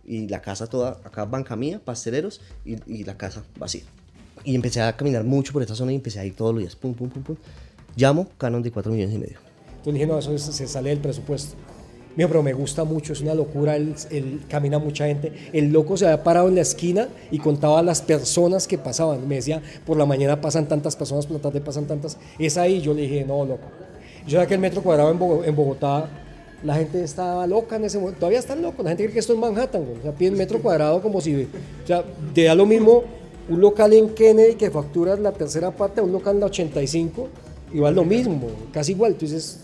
[0.06, 3.84] y la casa toda, acá banca mía, pasteleros y, y la casa vacía.
[4.44, 6.76] Y empecé a caminar mucho por esta zona y empecé a ir todos los días.
[6.76, 7.36] Pum, pum, pum, pum.
[7.96, 9.40] Llamo, canon de 4 millones y medio.
[9.70, 11.56] Entonces dije, no, eso es- se sale del presupuesto.
[12.16, 15.32] Dijo, pero me gusta mucho, es una locura, él, él camina mucha gente.
[15.52, 19.28] El loco se había parado en la esquina y contaba las personas que pasaban.
[19.28, 22.18] Me decía, por la mañana pasan tantas personas, por la tarde pasan tantas.
[22.40, 23.68] Es ahí, yo le dije, no, loco.
[24.26, 26.10] Yo sabía que el metro cuadrado en Bogo- en Bogotá,
[26.64, 28.20] la gente estaba loca en ese momento.
[28.22, 29.84] Todavía están locos, la gente cree que esto es Manhattan.
[29.86, 30.00] güey.
[30.00, 31.44] O sea, piden metro cuadrado como si...
[31.44, 31.48] O
[31.88, 33.04] sea, te da lo mismo
[33.50, 37.28] un local en Kennedy que facturas la tercera parte a un local en la 85,
[37.74, 38.40] igual lo mismo,
[38.72, 39.12] casi igual.
[39.12, 39.60] Entonces,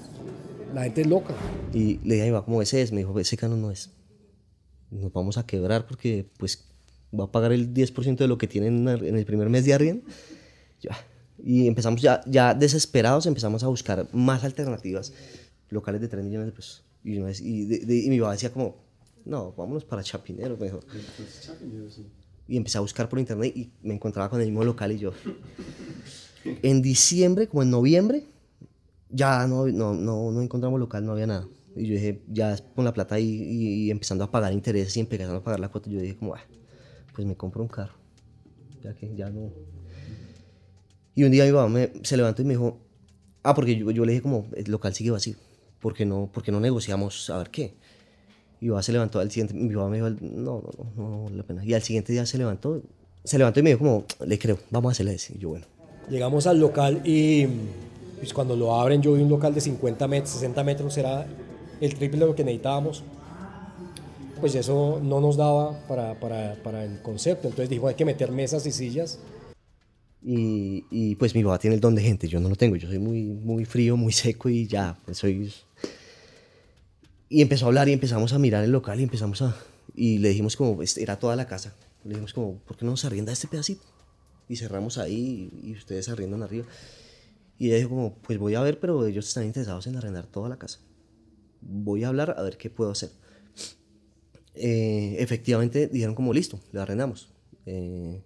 [0.73, 1.33] la gente es loca.
[1.73, 2.91] Y le dije a mi mamá, ¿cómo ese es?
[2.91, 3.89] Me dijo, ese canon no es.
[4.89, 6.65] Nos vamos a quebrar porque pues
[7.17, 10.03] va a pagar el 10% de lo que tienen en el primer mes de arriendo.
[11.43, 15.13] Y empezamos ya, ya desesperados, empezamos a buscar más alternativas,
[15.69, 16.83] locales de 3 millones de pesos.
[17.03, 18.75] Y, una vez- y, de- de- y mi papá decía como,
[19.25, 20.85] no, vámonos para Chapinero, mejor.
[22.47, 25.13] Y empecé a buscar por internet y me encontraba con el mismo local y yo.
[26.63, 28.23] En diciembre, como en noviembre,
[29.11, 31.47] ya no, no, no, no encontramos local, no había nada.
[31.75, 35.35] Y yo dije, ya con la plata y, y empezando a pagar intereses y empezando
[35.37, 36.41] a pagar la cuota, yo dije como, "Ah,
[37.13, 37.93] pues me compro un carro.
[38.83, 39.51] Ya que ya no.
[41.15, 42.77] Y un día mi papá me- se levantó y me dijo,
[43.43, 45.35] ah, porque yo, yo le dije como, el local sigue vacío,
[45.81, 47.73] ¿por qué no, por qué no negociamos a ver qué?
[48.61, 50.17] Y mi papá se levantó al siguiente, mi papá me dijo, no,
[50.61, 51.65] no, no, no, no vale la pena.
[51.65, 52.81] Y al siguiente día se levantó,
[53.23, 55.35] se levantó y me dijo como, le creo, vamos a hacerle ese.
[55.35, 55.65] Y yo, bueno.
[56.09, 57.47] Llegamos al local y
[58.21, 61.25] pues, cuando lo abren yo vi un local de 50 metros, 60 metros, era
[61.81, 63.03] el triple de lo que necesitábamos.
[64.39, 68.31] Pues eso no nos daba para, para, para el concepto, entonces dijo hay que meter
[68.31, 69.17] mesas y sillas.
[70.23, 72.87] Y, y, pues mi papá tiene el don de gente, yo no lo tengo, yo
[72.87, 75.51] soy muy, muy frío, muy seco y ya, pues soy...
[77.27, 79.55] Y empezó a hablar y empezamos a mirar el local y empezamos a...
[79.95, 82.91] Y le dijimos como, este, era toda la casa, le dijimos como, ¿por qué no
[82.91, 83.81] nos arrienda este pedacito?
[84.47, 86.67] Y cerramos ahí y, y ustedes arriendan arriba.
[87.61, 90.49] Y ella dijo como, pues voy a ver, pero ellos están interesados en arrendar toda
[90.49, 90.79] la casa.
[91.61, 93.11] Voy a hablar a ver qué puedo hacer.
[94.55, 97.29] Eh, efectivamente dijeron como, listo, le arrendamos.
[97.67, 98.19] Eh,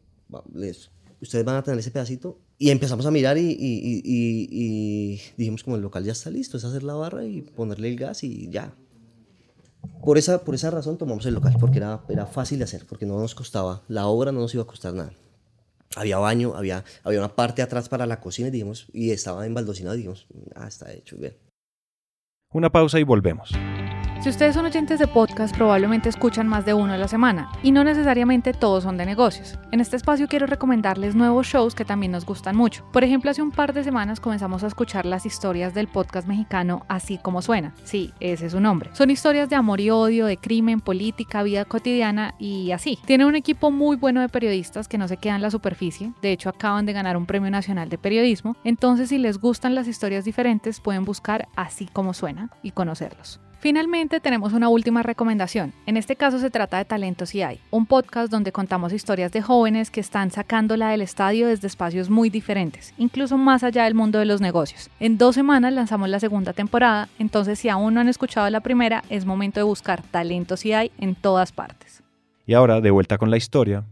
[0.54, 0.89] les-
[1.21, 2.39] ustedes van a tener ese pedacito.
[2.58, 6.56] Y empezamos a mirar y- y- y- y dijimos como el local ya está listo,
[6.56, 8.74] es hacer la barra y ponerle el gas y ya.
[10.02, 13.06] Por esa, por esa razón tomamos el local, porque era, era fácil de hacer, porque
[13.06, 15.12] no nos costaba, la obra no nos iba a costar nada.
[15.96, 19.42] Había baño, había, había una parte atrás para la cocina y, dijimos, y estaba
[19.96, 21.38] y dijimos, ah, está hecho, bien.
[22.52, 23.52] Una pausa y volvemos.
[24.21, 27.71] Si ustedes son oyentes de podcast, probablemente escuchan más de uno a la semana, y
[27.71, 29.60] no necesariamente todos son de negocios.
[29.71, 32.84] En este espacio quiero recomendarles nuevos shows que también nos gustan mucho.
[32.91, 36.86] Por ejemplo, hace un par de semanas comenzamos a escuchar las historias del podcast mexicano
[36.88, 37.75] Así como suena.
[37.84, 38.89] Sí, ese es su nombre.
[38.93, 42.97] Son historias de amor y odio, de crimen, política, vida cotidiana y así.
[43.06, 46.13] Tiene un equipo muy bueno de periodistas que no se quedan en la superficie.
[46.23, 48.56] De hecho, acaban de ganar un premio nacional de periodismo.
[48.63, 53.39] Entonces, si les gustan las historias diferentes, pueden buscar Así como suena y conocerlos.
[53.60, 55.74] Finalmente tenemos una última recomendación.
[55.86, 59.41] En este caso se trata de Talentos y hay, un podcast donde contamos historias de
[59.41, 64.20] jóvenes que están sacándola del estadio desde espacios muy diferentes, incluso más allá del mundo
[64.20, 64.89] de los negocios.
[65.00, 69.04] En dos semanas lanzamos la segunda temporada, entonces si aún no han escuchado la primera,
[69.10, 72.04] es momento de buscar Talentos y hay en todas partes.
[72.46, 73.84] Y ahora, de vuelta con la historia,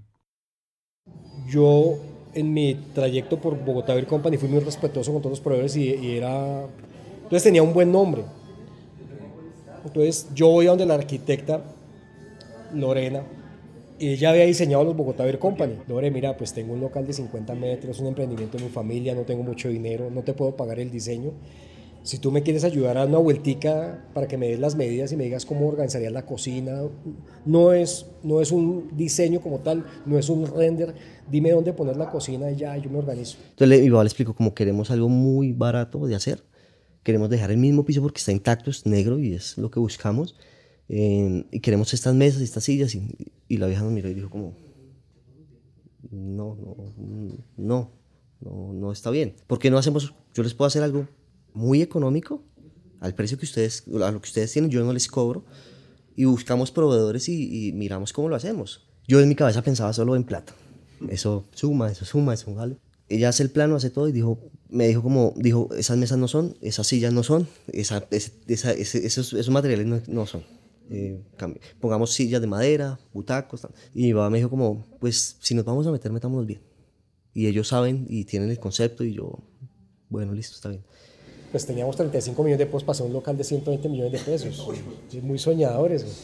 [1.48, 1.96] yo
[2.36, 5.96] en mi trayecto por Bogotá Beer Company fui muy respetuoso con todos los proveedores y,
[5.96, 6.66] y era...
[7.16, 8.24] Entonces tenía un buen nombre.
[9.86, 11.64] Entonces yo voy a donde la arquitecta
[12.74, 13.24] Lorena,
[14.00, 15.76] y ella había diseñado los Bogotá Beer Company.
[15.88, 19.22] Lore, mira, pues tengo un local de 50 metros, un emprendimiento de mi familia, no
[19.22, 21.32] tengo mucho dinero, no te puedo pagar el diseño.
[22.02, 25.16] Si tú me quieres ayudar a una vueltica para que me des las medidas y
[25.16, 26.82] me digas cómo organizarías la cocina,
[27.46, 30.96] no es, no es un diseño como tal, no es un render,
[31.32, 33.38] dime dónde poner la cocina y ya yo me organizo.
[33.52, 36.44] Entonces le, igual le explico como queremos algo muy barato de hacer,
[37.04, 40.36] queremos dejar el mismo piso porque está intacto, es negro y es lo que buscamos,
[40.90, 44.30] eh, y queremos estas mesas estas sillas, y, y la vieja nos miró y dijo
[44.30, 44.56] como,
[46.12, 46.76] no, no,
[47.58, 47.92] no,
[48.42, 49.36] no, no está bien.
[49.48, 51.08] ¿Por qué no hacemos, yo les puedo hacer algo
[51.54, 52.44] muy económico,
[53.00, 55.46] al precio que ustedes, a lo que ustedes tienen, yo no les cobro,
[56.16, 58.88] y buscamos proveedores y, y miramos cómo lo hacemos.
[59.08, 60.54] Yo en mi cabeza pensaba solo en plata.
[61.10, 62.78] Eso suma, eso suma, eso vale.
[63.10, 64.40] Ella hace el plano, hace todo y dijo,
[64.74, 68.72] me dijo como, dijo, esas mesas no son, esas sillas no son, esa, es- esa-
[68.74, 70.44] ese- esos, esos materiales no, no son.
[70.90, 71.22] Eh,
[71.80, 73.68] pongamos sillas de madera, butacos.
[73.94, 76.62] Y mi papá me dijo como, pues si nos vamos a meter, metámonos bien.
[77.34, 79.40] Y ellos saben y tienen el concepto y yo,
[80.10, 80.84] bueno, listo, está bien.
[81.52, 84.68] Pues teníamos 35 millones de pesos para hacer un local de 120 millones de pesos.
[85.22, 86.04] Muy soñadores.
[86.04, 86.16] güey.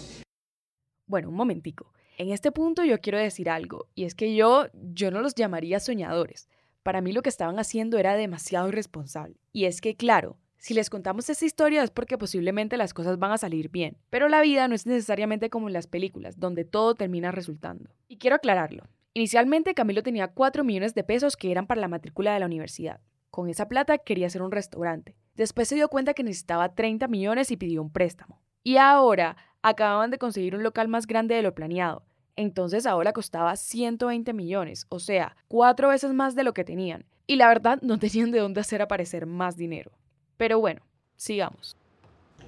[1.07, 1.93] Bueno, un momentico.
[2.17, 5.79] En este punto yo quiero decir algo, y es que yo, yo no los llamaría
[5.79, 6.49] soñadores.
[6.89, 9.35] Para mí lo que estaban haciendo era demasiado irresponsable.
[9.51, 13.31] Y es que, claro, si les contamos esta historia es porque posiblemente las cosas van
[13.31, 16.95] a salir bien, pero la vida no es necesariamente como en las películas, donde todo
[16.95, 17.91] termina resultando.
[18.07, 18.85] Y quiero aclararlo.
[19.13, 23.01] Inicialmente Camilo tenía 4 millones de pesos que eran para la matrícula de la universidad.
[23.29, 25.15] Con esa plata quería hacer un restaurante.
[25.35, 28.41] Después se dio cuenta que necesitaba 30 millones y pidió un préstamo.
[28.63, 32.08] Y ahora acababan de conseguir un local más grande de lo planeado.
[32.39, 37.03] Entonces ahora costaba 120 millones, o sea, cuatro veces más de lo que tenían.
[37.27, 39.91] Y la verdad no tenían de dónde hacer aparecer más dinero.
[40.37, 40.79] Pero bueno,
[41.17, 41.75] sigamos.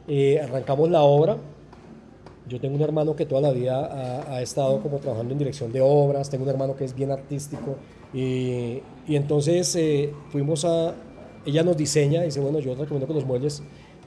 [0.07, 1.35] Eh, arrancamos la obra.
[2.47, 5.81] Yo tengo un hermano que toda la vida ha, estado como trabajando en dirección de
[5.81, 7.75] obras, tengo un hermano que es bien artístico
[8.13, 10.95] y, entonces eh, fuimos a,
[11.45, 13.61] ella nos diseña dice, bueno, yo recomiendo que los muebles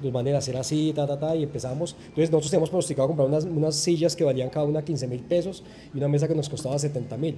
[0.04, 1.96] los van hacer así, ta, ta, ta, y empezamos.
[1.98, 5.64] Entonces nosotros teníamos pronosticado comprar unas, unas sillas que valían cada una 15 mil pesos
[5.92, 7.36] y una mesa que nos costaba 70 mil.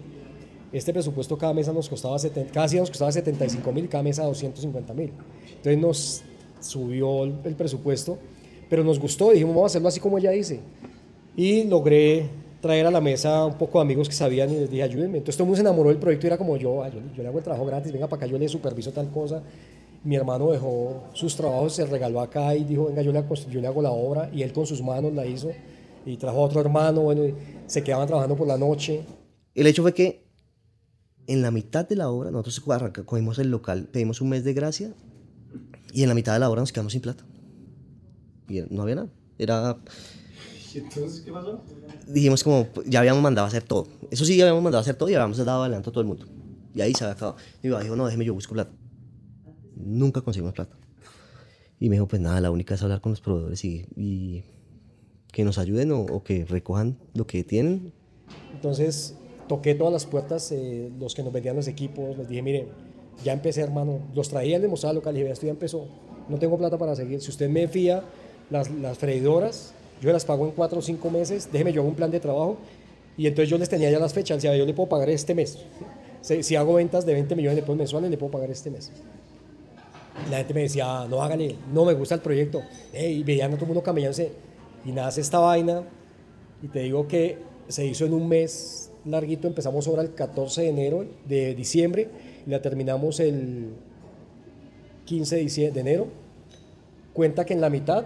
[0.73, 4.95] Este presupuesto cada mesa nos costaba, 70, cada nos costaba 75 mil, cada mesa 250
[4.95, 5.13] mil.
[5.49, 6.23] Entonces nos
[6.61, 8.19] subió el, presupuesto,
[8.69, 10.61] pero nos gustó, dijimos, vamos a hacerlo así como ella dice.
[11.37, 12.29] Y logré
[12.61, 15.19] traer a la mesa un poco de amigos que sabían y les dije, ayúdenme.
[15.19, 17.23] Entonces todo el mundo se enamoró del proyecto y era como yo, "Ah, yo, yo
[17.23, 19.43] le hago el trabajo gratis, venga para acá, yo le superviso tal cosa.
[20.07, 23.61] Mi hermano dejó sus trabajos, se regaló acá y dijo, venga, yo le, hago- yo
[23.61, 24.31] le hago la obra.
[24.33, 25.51] Y él con sus manos la hizo.
[26.05, 27.35] Y trajo a otro hermano, bueno, y
[27.67, 29.03] se quedaban trabajando por la noche.
[29.55, 30.25] El hecho fue que
[31.27, 32.63] en la mitad de la obra, nosotros
[33.05, 34.95] cogimos el local, pedimos un mes de gracia
[35.93, 37.25] y en la mitad de la obra nos quedamos sin plata.
[38.49, 39.09] Y no había nada.
[39.39, 39.77] Era,
[40.73, 41.61] ¿Y entonces qué pasó?
[42.07, 43.89] dijimos como, ya habíamos mandado a hacer todo.
[44.13, 46.07] Eso sí, ya habíamos mandado a hacer todo y habíamos dado adelanto a todo el
[46.07, 46.27] mundo.
[46.75, 47.39] Y ahí se había acabado.
[47.63, 48.71] Y papá dijo, no, déjeme yo busco plata.
[49.77, 50.77] Nunca conseguimos plata.
[51.79, 54.45] Y me dijo, pues nada, la única es hablar con los proveedores y, y
[55.33, 57.93] que nos ayuden o, o que recojan lo que tienen.
[58.55, 59.15] Entonces
[59.49, 62.69] toqué todas las puertas, eh, los que nos vendían los equipos, les dije, mire,
[63.25, 65.87] ya empecé hermano, los traían de mostrar local y dije, "Vea, esto ya empezó,
[66.29, 68.03] no tengo plata para seguir, si usted me fía
[68.51, 71.95] las, las freidoras, yo las pago en cuatro o cinco meses, déjeme yo hago un
[71.97, 72.59] plan de trabajo
[73.17, 75.59] y entonces yo les tenía ya las fechas, decía, yo le puedo pagar este mes,
[76.21, 78.91] si, si hago ventas de 20 millones de pesos mensuales, le puedo pagar este mes.
[80.31, 82.63] La gente me decía, no hágale, no me gusta el proyecto.
[82.93, 84.33] Ey, y veían a todo el mundo camellándose.
[84.85, 85.83] Y nace esta vaina.
[86.63, 89.47] Y te digo que se hizo en un mes larguito.
[89.47, 92.09] Empezamos obra el 14 de enero, de diciembre.
[92.47, 93.71] Y la terminamos el
[95.05, 96.07] 15 de, dicie- de enero.
[97.13, 98.05] Cuenta que en la mitad,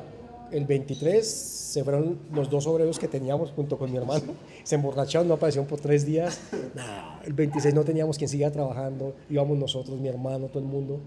[0.53, 4.25] el 23, se fueron los dos obreros que teníamos junto con mi hermano.
[4.65, 6.39] Se emborracharon, no aparecieron por tres días.
[6.75, 9.15] Nah, el 26 no teníamos quien siga trabajando.
[9.31, 11.01] Íbamos nosotros, mi hermano, todo el mundo.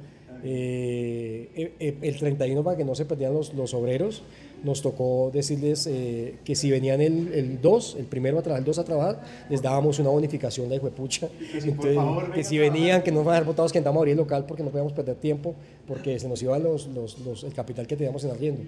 [0.46, 4.24] Eh, eh, eh, el 31 para que no se perdieran los, los obreros,
[4.64, 8.66] nos tocó decirles eh, que si venían el, el 2, el primero a trabajar, el
[8.66, 11.28] 2 a trabajar, les dábamos una bonificación de pucha.
[11.52, 14.02] que si favor que venían, que no nos van a dejar botados, que entramos a
[14.02, 15.56] abrir el local porque no podíamos perder tiempo,
[15.88, 18.62] porque se nos iba los, los- los- el capital que teníamos en arriendo.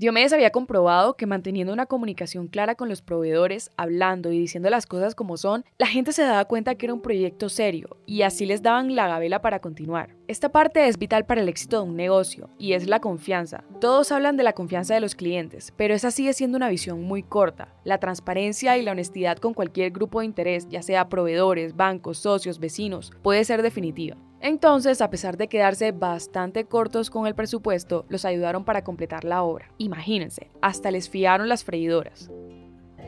[0.00, 4.86] Diomedes había comprobado que manteniendo una comunicación clara con los proveedores, hablando y diciendo las
[4.86, 8.46] cosas como son, la gente se daba cuenta que era un proyecto serio y así
[8.46, 10.16] les daban la gabela para continuar.
[10.26, 13.62] Esta parte es vital para el éxito de un negocio y es la confianza.
[13.78, 17.22] Todos hablan de la confianza de los clientes, pero esa sigue siendo una visión muy
[17.22, 17.74] corta.
[17.84, 22.58] La transparencia y la honestidad con cualquier grupo de interés, ya sea proveedores, bancos, socios,
[22.58, 24.16] vecinos, puede ser definitiva.
[24.42, 29.42] Entonces, a pesar de quedarse bastante cortos con el presupuesto, los ayudaron para completar la
[29.42, 29.70] obra.
[29.76, 32.30] Imagínense, hasta les fiaron las freidoras.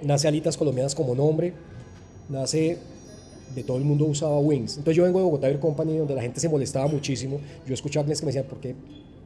[0.02, 1.54] Nace Alitas Colombianas como nombre,
[2.28, 2.78] nace
[3.54, 4.76] de todo el mundo usaba Wings.
[4.76, 7.40] Entonces yo vengo de Bogotá Beer Company donde la gente se molestaba muchísimo.
[7.66, 8.74] Yo escuchaba que me decían, ¿por qué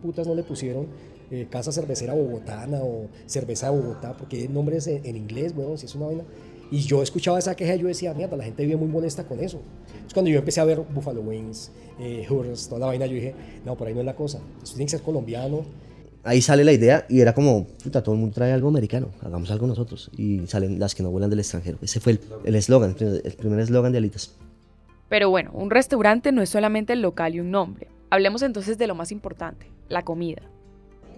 [0.01, 0.87] putas no le pusieron
[1.31, 4.17] eh, Casa Cervecera Bogotana o Cerveza de Bogotá?
[4.17, 6.25] Porque el nombre es en, en inglés, bueno, si es una vaina.
[6.71, 9.41] Y yo escuchaba esa queja y yo decía, mierda, la gente vive muy molesta con
[9.41, 9.61] eso.
[9.87, 13.35] Entonces cuando yo empecé a ver Buffalo Wings, eh, Hooters, toda la vaina, yo dije,
[13.65, 14.41] no, por ahí no es la cosa.
[14.63, 15.65] Esto tiene que ser colombiano.
[16.25, 19.51] Ahí sale la idea y era como, puta, todo el mundo trae algo americano, hagamos
[19.53, 20.11] algo nosotros.
[20.17, 21.79] Y salen las que no vuelan del extranjero.
[21.83, 24.35] Ese fue el eslogan, el, el primer eslogan de Alitas.
[25.09, 27.87] Pero bueno, un restaurante no es solamente el local y un nombre.
[28.11, 30.43] Hablemos entonces de lo más importante, la comida.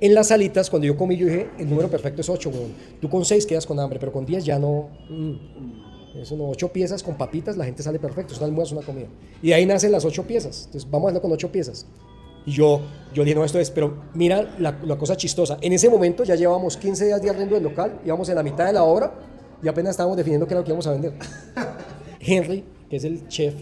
[0.01, 2.73] En las salitas, cuando yo comí, yo dije, el número perfecto es 8, weón.
[3.01, 4.89] Tú con 6 quedas con hambre, pero con 10 ya no...
[5.09, 6.19] mm.
[6.21, 8.33] Eso no, 8 piezas con papitas, la gente sale perfecto.
[8.33, 9.07] Es un almuerzo, una comida.
[9.43, 10.65] Y de ahí nacen las 8 piezas.
[10.67, 11.87] Entonces, vamos a hacerlo con 8 piezas.
[12.47, 12.81] Y yo,
[13.13, 15.59] yo dije, no, esto es, pero mira la, la cosa chistosa.
[15.61, 18.67] En ese momento ya llevábamos 15 días de arriendo del local, íbamos en la mitad
[18.67, 19.13] de la obra
[19.63, 21.13] y apenas estábamos definiendo qué era lo que íbamos a vender.
[22.21, 23.55] Henry, que es el chef,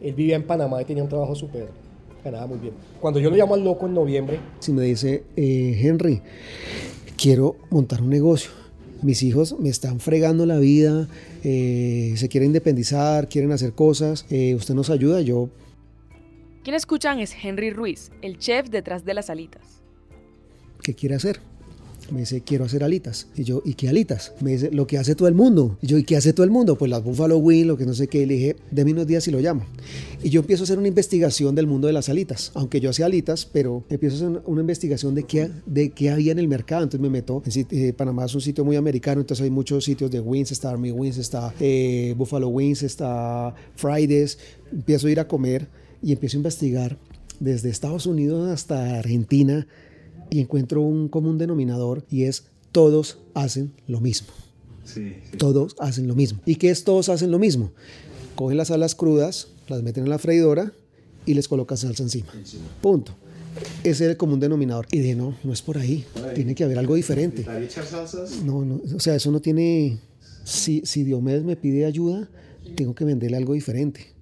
[0.00, 1.68] él vivía en Panamá y tenía un trabajo súper,
[2.30, 2.74] ganaba muy bien.
[3.00, 6.20] Cuando yo lo llamo al loco en noviembre, Si me dice, eh, Henry,
[7.16, 8.50] quiero montar un negocio.
[9.02, 11.06] Mis hijos me están fregando la vida,
[11.44, 14.24] eh, se quieren independizar, quieren hacer cosas.
[14.30, 15.48] eh, usted nos ayuda, yo,
[16.64, 19.62] Quien escuchan es Henry Ruiz, el chef detrás de las alitas.
[20.82, 21.40] ¿qué quiere hacer?
[22.10, 23.26] Me dice, quiero hacer alitas.
[23.36, 24.32] Y yo, ¿y qué alitas?
[24.40, 25.76] Me dice, lo que hace todo el mundo.
[25.82, 26.76] Y yo, ¿y qué hace todo el mundo?
[26.76, 28.22] Pues las Buffalo Wings, lo que no sé qué.
[28.22, 29.62] Y le dije, deme unos días y lo llamo.
[30.22, 32.52] Y yo empiezo a hacer una investigación del mundo de las alitas.
[32.54, 36.10] Aunque yo hacía alitas, pero empiezo a hacer una, una investigación de qué, de qué
[36.10, 36.82] había en el mercado.
[36.82, 37.42] Entonces me meto.
[37.44, 40.52] En, eh, Panamá es un sitio muy americano, entonces hay muchos sitios de Wings.
[40.52, 44.38] Está Army Wings, está eh, Buffalo Wings, está Fridays.
[44.72, 45.68] Empiezo a ir a comer
[46.02, 46.98] y empiezo a investigar
[47.40, 49.66] desde Estados Unidos hasta Argentina
[50.30, 54.28] y encuentro un común denominador y es todos hacen lo mismo.
[55.38, 56.40] Todos hacen lo mismo.
[56.46, 57.72] ¿Y qué es todos hacen lo mismo?
[58.34, 60.72] Cogen las alas crudas, las meten en la freidora
[61.24, 62.28] y les colocan salsa encima.
[62.80, 63.12] Punto.
[63.82, 64.86] Ese es el común denominador.
[64.92, 66.04] Y dije, no, no es por ahí.
[66.34, 67.44] Tiene que haber algo diferente.
[68.44, 69.98] No, no, o sea, eso no tiene...
[70.44, 72.28] Si, si Diomedes me pide ayuda,
[72.76, 74.15] tengo que venderle algo diferente.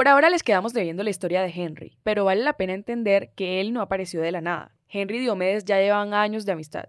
[0.00, 3.60] Por ahora les quedamos debiendo la historia de Henry, pero vale la pena entender que
[3.60, 4.74] él no apareció de la nada.
[4.88, 6.86] Henry y Diomedes ya llevan años de amistad.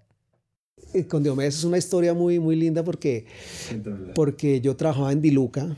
[1.10, 3.26] Con Diomedes es una historia muy, muy linda porque,
[4.16, 5.76] porque yo trabajaba en Diluca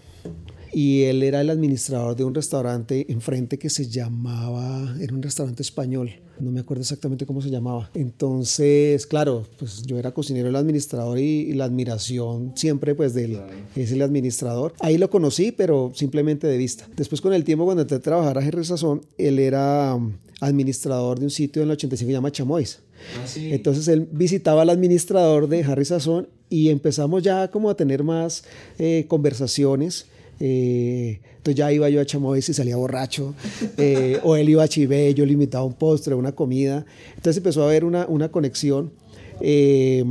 [0.74, 5.61] y él era el administrador de un restaurante enfrente que se llamaba, era un restaurante
[5.61, 7.89] español, no me acuerdo exactamente cómo se llamaba.
[7.93, 13.39] Entonces, claro, pues yo era cocinero, el administrador y, y la admiración siempre pues del
[13.76, 14.74] es el administrador.
[14.80, 16.88] Ahí lo conocí, pero simplemente de vista.
[16.95, 21.19] Después con el tiempo cuando entré a trabajar a Jerry Sazón, él era um, administrador
[21.19, 22.80] de un sitio en el 85 que se llama Chamois.
[23.36, 28.43] Entonces él visitaba al administrador de Harry Sazón y empezamos ya como a tener más
[28.80, 30.05] eh, conversaciones.
[30.46, 33.34] Eh, entonces ya iba yo a Chamois y salía borracho,
[33.78, 36.86] eh, o él iba a Chivé, yo le invitaba un postre, una comida.
[37.16, 38.91] Entonces empezó a haber una, una conexión.
[39.39, 40.04] eh,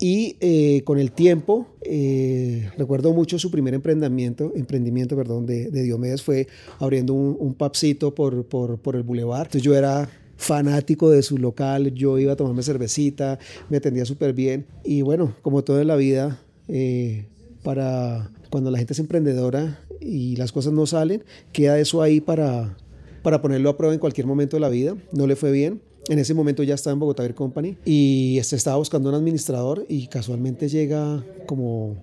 [0.00, 5.82] y eh, con el tiempo, eh, recuerdo mucho su primer emprendimiento, emprendimiento perdón, de, de
[5.82, 6.46] Diomedes fue
[6.80, 9.46] abriendo un, un pubcito por, por, por el bulevar.
[9.46, 13.38] Entonces yo era fanático de su local, yo iba a tomarme cervecita,
[13.70, 14.66] me atendía súper bien.
[14.84, 17.26] Y bueno, como todo en la vida, eh,
[17.62, 22.76] para cuando la gente es emprendedora y las cosas no salen, queda eso ahí para,
[23.24, 24.94] para ponerlo a prueba en cualquier momento de la vida.
[25.10, 25.80] No le fue bien.
[26.08, 29.84] En ese momento ya estaba en Bogotá Beer Company y este estaba buscando un administrador
[29.88, 31.96] y casualmente llega como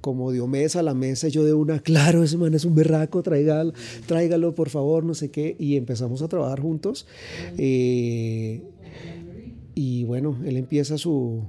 [0.00, 3.74] como Diomedes a la mesa, yo de una, claro, ese man es un berraco, tráigalo,
[4.06, 7.06] tráigalo por favor, no sé qué, y empezamos a trabajar juntos.
[7.58, 8.62] Eh,
[9.74, 11.42] y bueno, él empieza su,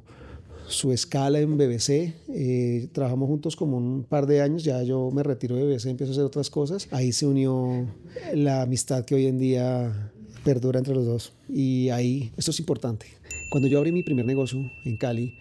[0.72, 2.14] su escala en BBC.
[2.30, 4.64] eh, trabajamos juntos como un par de años.
[4.64, 6.88] Ya yo me retiro de BBC, empiezo a hacer otras cosas.
[6.92, 7.86] Ahí se unió
[8.34, 10.12] la amistad que hoy en día
[10.44, 11.34] perdura entre los dos.
[11.50, 13.06] Y ahí, esto es importante.
[13.52, 15.34] Cuando yo abrí mi primer negocio en Cali,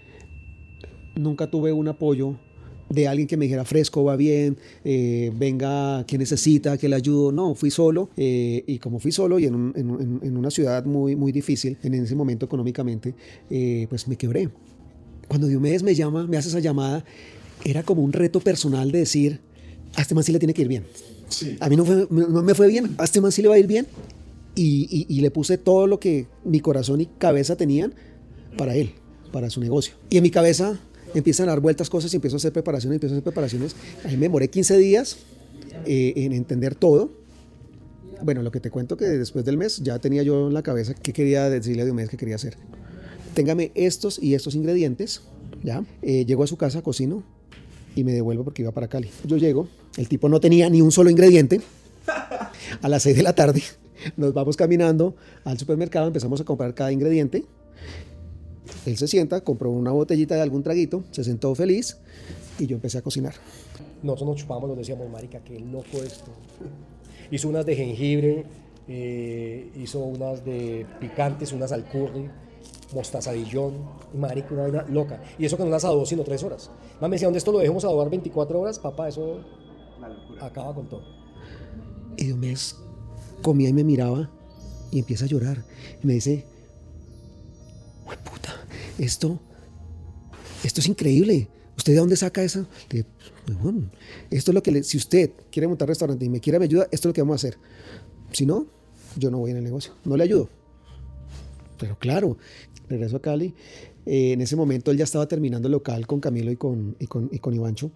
[1.16, 2.36] nunca tuve un apoyo
[2.88, 6.76] de alguien que me dijera fresco, va bien, eh, venga, ¿qué necesita?
[6.76, 7.30] ¿Qué le ayudo?
[7.30, 10.50] No, fui solo eh, y como fui solo y en, un- en un- en una
[10.50, 13.14] ciudad muy, muy difícil en ese momento económicamente,
[13.88, 14.48] pues me quebré.
[15.30, 17.04] Cuando Diomedes me llama, me hace esa llamada,
[17.64, 19.38] era como un reto personal de decir,
[19.94, 20.82] a este man sí le tiene que ir bien.
[21.60, 23.58] A mí no, fue- no me fue bien, a este man sí le va a
[23.60, 23.86] ir bien.
[24.56, 27.94] Y, y- y le puse todo lo que mi corazón y cabeza tenían
[28.58, 28.90] para él,
[29.30, 29.94] para su negocio.
[30.10, 30.80] Y en mi cabeza
[31.14, 33.76] empiezan a dar vueltas cosas y empiezo a hacer preparaciones, empiezo a hacer preparaciones.
[34.04, 35.18] Ahí me demoré 15 días
[35.86, 37.12] eh, en entender todo.
[38.24, 40.92] Bueno, lo que te cuento que después del mes ya tenía yo en la cabeza
[40.94, 42.56] qué quería decirle a Diomedes que quería hacer.
[43.34, 45.22] Téngame estos y estos ingredientes,
[45.62, 45.84] ¿ya?
[46.02, 47.22] Eh, llego a su casa, cocino
[47.94, 49.10] y me devuelvo porque iba para Cali.
[49.24, 51.60] Yo llego, el tipo no tenía ni un solo ingrediente.
[52.82, 53.62] A las 6 de la tarde
[54.16, 55.14] nos vamos caminando
[55.44, 57.44] al supermercado, empezamos a comprar cada ingrediente.
[58.86, 61.98] Él se sienta, compró una botellita de algún traguito, se sentó feliz
[62.58, 63.34] y yo empecé a cocinar.
[64.02, 66.30] Nosotros nos chupábamos, nos decíamos, marica, qué loco esto.
[67.30, 68.44] Hizo unas de jengibre,
[68.88, 72.28] eh, hizo unas de picantes, unas al curry,
[72.95, 73.74] mostazadillón,
[74.14, 75.22] marica, una vaina loca.
[75.38, 76.70] Y eso que no las adobó sino tres horas.
[77.01, 78.78] Más me decía, ¿dónde esto lo dejemos adobar 24 horas?
[78.78, 79.41] Papá, eso
[80.41, 81.03] acaba con todo.
[82.16, 82.76] Y Diomedes
[83.43, 84.30] comía y me miraba
[84.91, 85.64] y empieza a llorar.
[86.03, 86.45] Y me dice,
[88.05, 88.55] "Jue puta,
[88.99, 89.38] esto,
[90.64, 91.49] esto es increíble.
[91.76, 92.66] ¿Usted de dónde saca eso?
[92.91, 93.09] Le dije,
[93.49, 93.91] "Huevón,
[94.30, 96.84] esto es lo que, le- si usted quiere montar restaurante y me quiere me ayuda,
[96.91, 97.59] esto es lo que vamos a hacer.
[98.32, 98.66] Si no,
[99.16, 100.49] yo no voy en el negocio, no le ayudo.
[101.78, 102.36] Pero claro,
[102.91, 103.55] regreso a Cali.
[104.05, 107.07] Eh, en ese momento él ya estaba terminando el local con Camilo y con, y
[107.07, 107.91] con, y con Ivancho.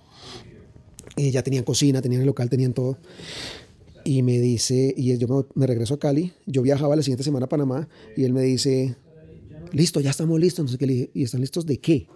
[1.17, 2.99] Eh, ya tenían cocina, tenían el local, tenían todo.
[4.05, 7.47] Y me dice, y yo me, me regreso a Cali, yo viajaba la siguiente semana
[7.47, 8.97] a Panamá y él me dice,
[9.73, 12.07] listo, ya estamos listos, no sé qué, le dije, ¿y están listos de qué?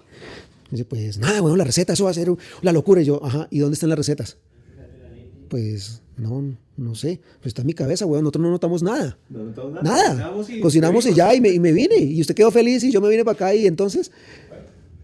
[0.70, 3.00] Dice, pues nada, bueno, la receta, eso va a ser la locura.
[3.00, 4.36] Y yo, ajá, ¿y dónde están las recetas?
[5.48, 9.18] Pues no, no sé, pues está en mi cabeza, weón, nosotros no notamos nada.
[9.82, 10.34] Nada.
[10.60, 11.96] Cocinamos y ya, y me, y me vine.
[11.96, 14.10] Y usted quedó feliz y yo me vine para acá y entonces...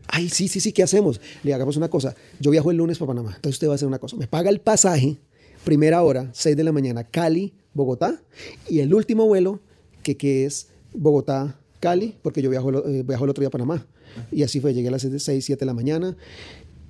[0.07, 1.21] Ay, sí, sí, sí, ¿qué hacemos?
[1.43, 2.15] Le hagamos una cosa.
[2.39, 3.33] Yo viajo el lunes para Panamá.
[3.35, 4.17] Entonces usted va a hacer una cosa.
[4.17, 5.19] Me paga el pasaje,
[5.65, 8.21] primera hora, 6 de la mañana, Cali, Bogotá.
[8.69, 9.61] Y el último vuelo,
[10.03, 13.87] que, que es Bogotá, Cali, porque yo viajo, eh, viajo el otro día a Panamá.
[14.31, 16.17] Y así fue, llegué a las 6, 7 de la mañana.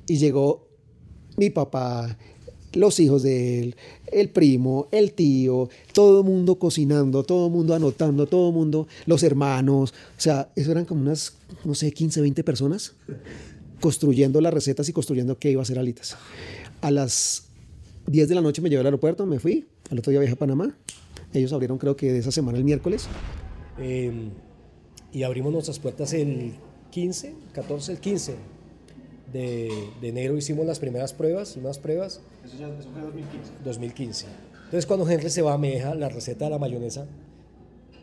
[0.07, 0.69] Y llegó
[1.37, 2.19] mi papá,
[2.75, 3.77] los hijos de él,
[4.13, 8.87] el primo, el tío, todo el mundo cocinando, todo el mundo anotando, todo el mundo,
[9.07, 9.95] los hermanos.
[10.17, 12.95] O sea, eso eran como unas, no sé, 15, 20 personas
[13.81, 16.17] construyendo las recetas y construyendo qué iba a hacer alitas.
[16.81, 17.49] A las
[18.07, 20.39] 10 de la noche me llevé al aeropuerto, me fui, al otro día viajé a
[20.39, 20.77] Panamá.
[21.33, 23.07] Ellos abrieron creo que de esa semana el miércoles.
[23.79, 24.31] Eh,
[25.13, 26.55] y abrimos nuestras puertas el
[26.91, 28.54] 15, 14, el 15
[29.35, 29.69] de,
[30.01, 32.21] de enero hicimos las primeras pruebas, unas pruebas.
[32.45, 33.53] Eso, ya, eso fue 2015.
[33.65, 34.27] 2015.
[34.65, 37.07] Entonces cuando Henry se va me deja la receta de la mayonesa,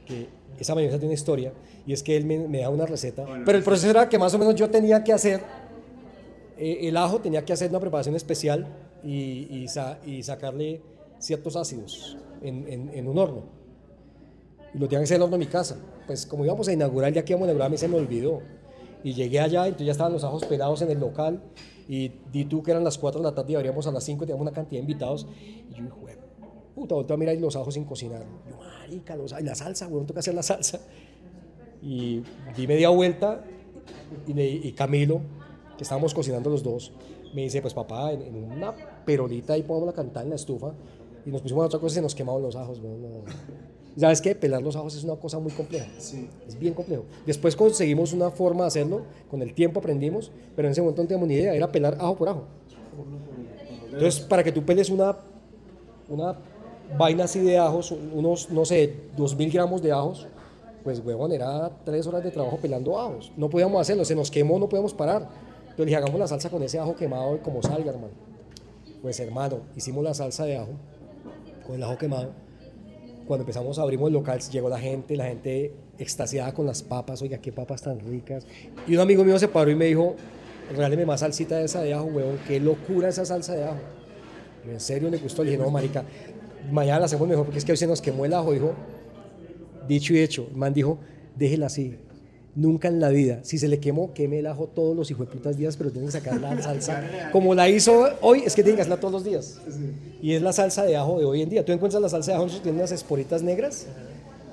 [0.05, 0.27] que
[0.59, 1.53] esa mayonesa tiene una historia,
[1.87, 4.33] y es que él me, me da una receta, pero el proceso era que más
[4.35, 5.41] o menos yo tenía que hacer,
[6.57, 8.67] eh, el ajo tenía que hacer una preparación especial
[9.03, 10.81] y, y sa- y sacarle
[11.17, 13.43] ciertos ácidos en, en- en un horno.
[14.73, 15.77] Y lo tenía que hacer en el horno de mi casa.
[16.07, 18.41] Pues como íbamos a inaugurar, día que íbamos a inaugurar, a mí se me olvidó.
[19.03, 21.41] Y llegué allá, entonces ya estaban los ajos pelados en el local.
[21.87, 24.23] Y di tú que eran las 4 de la tarde y abríamos a las 5
[24.23, 25.27] y teníamos una cantidad de invitados.
[25.69, 26.17] Y yo dije, "Jue-
[26.75, 28.23] puta, volteo a mirar y los ajos sin cocinar.
[28.49, 30.79] Yo, marica, los, y la salsa, weón, toca hacer la salsa.
[31.81, 32.21] Y
[32.55, 33.43] di media vuelta
[34.27, 35.21] y, y Camilo,
[35.77, 36.91] que estábamos cocinando los dos,
[37.33, 38.73] me dice, pues papá, en, en una
[39.05, 40.73] perolita ahí podemos la cantar en la estufa.
[41.25, 43.01] Y nos pusimos a otra cosa y se nos quemaron los ajos, weón.
[43.01, 43.09] no.
[43.97, 44.35] ¿Sabes qué?
[44.35, 45.87] Pelar los ajos es una cosa muy compleja.
[45.97, 47.03] Es bien complejo.
[47.25, 51.07] Después conseguimos una forma de hacerlo, con el tiempo aprendimos, pero en ese momento no
[51.07, 52.43] teníamos ni idea, era pelar ajo por ajo.
[53.85, 55.17] Entonces, para que tú peles una,
[56.07, 56.37] una
[56.97, 60.27] vaina así de ajos, unos, no sé, 2000 gramos de ajos,
[60.83, 63.31] pues, huevón, era tres horas de trabajo pelando ajos.
[63.37, 65.27] No podíamos hacerlo, se nos quemó, no podíamos parar.
[65.61, 68.13] Entonces dije, hagamos la salsa con ese ajo quemado y como salga, hermano.
[69.01, 70.71] Pues, hermano, hicimos la salsa de ajo
[71.65, 72.29] con el ajo quemado.
[73.27, 77.37] Cuando empezamos, abrimos el local, llegó la gente, la gente extasiada con las papas, oiga,
[77.37, 78.45] qué papas tan ricas.
[78.87, 80.15] Y un amigo mío se paró y me dijo,
[80.71, 83.79] regáleme más salsita de esa de ajo, huevón, qué locura esa salsa de ajo.
[84.65, 85.43] Yo, ¿En serio le gustó?
[85.43, 86.03] Le dije, no, marica,
[86.71, 88.73] mañana la hacemos mejor porque es que hoy se nos quemó el ajo, dijo.
[89.87, 90.99] Dicho y hecho, el man dijo,
[91.35, 91.97] déjela así.
[92.53, 95.77] Nunca en la vida, si se le quemó, queme el ajo todos los hijueputas días,
[95.77, 97.29] pero tienen que sacar la salsa.
[97.31, 99.61] Como la hizo hoy, es que tienen que hacerla todos los días.
[100.21, 101.63] Y es la salsa de ajo de hoy en día.
[101.63, 103.87] Tú encuentras la salsa de ajo, tiene unas esporitas negras,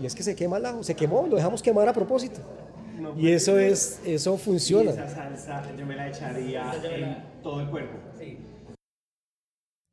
[0.01, 0.84] y es que se quema el ajo.
[0.84, 2.40] Se quemó, lo dejamos quemar a propósito.
[3.16, 4.90] Y eso es, eso funciona.
[4.90, 7.99] esa salsa yo me la echaría en todo el cuerpo.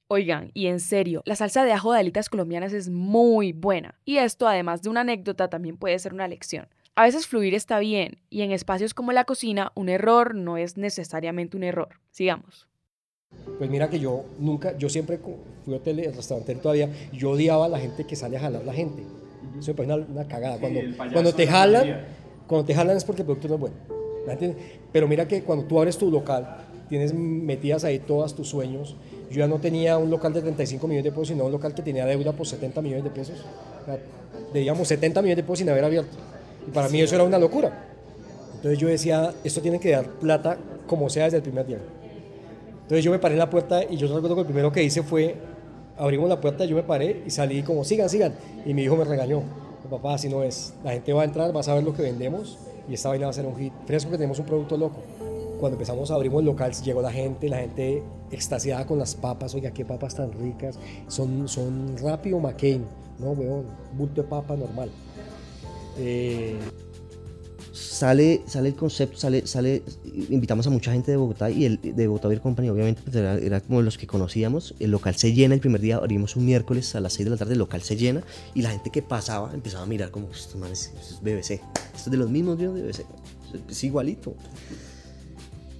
[0.07, 3.99] Oigan, y en serio, la salsa de ajo de alitas colombianas es muy buena.
[4.05, 6.67] Y esto, además de una anécdota, también puede ser una lección.
[6.97, 10.77] A veces fluir está bien, y en espacios como la cocina, un error no es
[10.77, 11.99] necesariamente un error.
[12.09, 12.69] Sigamos.
[13.57, 15.19] Pues mira que yo nunca, yo siempre
[15.65, 18.73] fui hotel, restaurante todavía, y yo odiaba a la gente que sale a jalar la
[18.73, 19.03] gente.
[19.59, 20.57] Eso me parece una, una cagada.
[20.57, 22.05] Cuando, el payaso cuando te jalan,
[22.47, 23.75] cuando te jalan es porque el producto no es bueno.
[24.25, 24.63] ¿me entiendes?
[24.93, 28.95] Pero mira que cuando tú abres tu local, tienes metidas ahí todas tus sueños.
[29.29, 31.81] Yo ya no tenía un local de 35 millones de pesos, sino un local que
[31.81, 33.43] tenía deuda por 70 millones de pesos.
[33.81, 33.99] O sea,
[34.53, 36.15] debíamos 70 millones de pesos sin haber abierto.
[36.67, 37.85] Y para mí eso era una locura.
[38.55, 40.57] Entonces yo decía, esto tiene que dar plata
[40.87, 41.79] como sea desde el primer día.
[42.83, 45.03] Entonces yo me paré en la puerta y yo recuerdo que lo primero que hice
[45.03, 45.35] fue,
[45.97, 48.33] abrimos la puerta, yo me paré y salí como, sigan, sigan.
[48.65, 49.43] Y mi hijo me regañó,
[49.89, 50.73] papá, así no es.
[50.83, 52.57] La gente va a entrar, va a saber lo que vendemos
[52.89, 53.73] y esta vaina va a ser un hit.
[53.85, 54.97] Fresco que tenemos un producto loco.
[55.59, 59.71] Cuando empezamos abrimos el local, llegó la gente, la gente extasiada con las papas, oiga,
[59.71, 60.77] qué papas tan ricas.
[61.07, 62.85] Son, son rápido McCain,
[63.19, 63.65] no, weón,
[63.97, 64.89] bulto de papa normal.
[67.73, 69.83] Sale, sale el concepto, sale, sale,
[70.29, 73.37] invitamos a mucha gente de Bogotá y el de Bogotá Beer Company obviamente pues, era,
[73.37, 76.95] era como los que conocíamos, el local se llena el primer día, abrimos un miércoles
[76.95, 78.23] a las 6 de la tarde, el local se llena
[78.53, 81.61] y la gente que pasaba empezaba a mirar como, esto man es, BBC, esto
[81.97, 83.05] es de los mismos de BBC,
[83.69, 84.35] es igualito.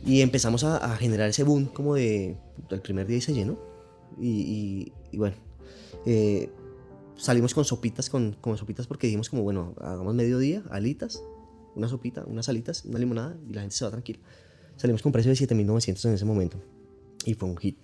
[0.06, 2.36] Y empezamos a, generar ese boom como de,
[2.70, 3.58] el primer día y se llenó.
[4.20, 5.36] Y- y bueno,
[6.06, 6.50] eh,
[7.18, 11.22] salimos con sopitas, con, con sopitas porque dijimos como, bueno, hagamos mediodía, alitas,
[11.76, 14.20] una sopita, unas alitas, una limonada y la gente se va tranquila.
[14.78, 16.62] Salimos con precio de 7.900 en ese momento
[17.26, 17.78] y fue un hit.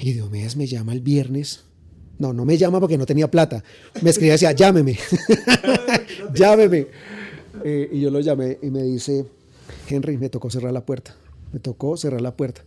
[0.00, 1.64] Y Diomedes me llama el viernes.
[2.18, 3.62] No, no me llama porque no tenía plata.
[4.02, 4.98] Me escribía y decía, llámeme.
[6.34, 6.86] llámeme.
[7.64, 9.26] Eh, y yo lo llamé y me dice,
[9.88, 11.16] Henry, me tocó cerrar la puerta.
[11.52, 12.62] Me tocó cerrar la puerta.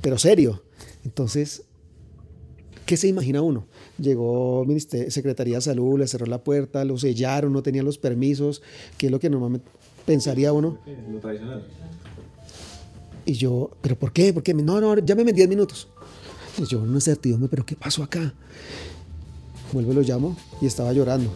[0.00, 0.62] Pero serio.
[1.04, 1.64] Entonces,
[2.90, 3.66] ¿qué se imagina uno?
[3.98, 4.66] Llegó
[5.10, 8.62] Secretaría de Salud, le cerró la puerta, lo sellaron, no tenían los permisos,
[8.98, 9.70] que es lo que normalmente
[10.04, 10.76] pensaría uno.
[11.08, 11.62] Lo tradicional.
[13.24, 14.32] Y yo, ¿pero por qué?
[14.32, 14.54] ¿Por qué?
[14.54, 15.86] No, no, llámeme en 10 minutos.
[16.58, 18.34] Y yo, una certidumbre, ¿pero qué pasó acá?
[19.72, 21.30] Vuelvo y lo llamo y estaba llorando.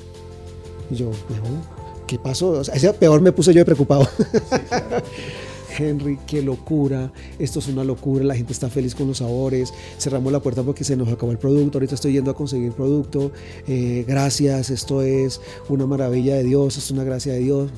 [0.90, 1.62] Y yo, "Huevón,
[2.08, 2.50] ¿qué pasó?
[2.50, 4.08] O sea, ese peor me puse yo de preocupado.
[5.76, 10.32] Henry, qué locura, esto es una locura, la gente está feliz con los sabores, cerramos
[10.32, 13.32] la puerta porque se nos acabó el producto, ahorita estoy yendo a conseguir producto,
[13.66, 17.70] eh, gracias, esto es una maravilla de Dios, es una gracia de Dios.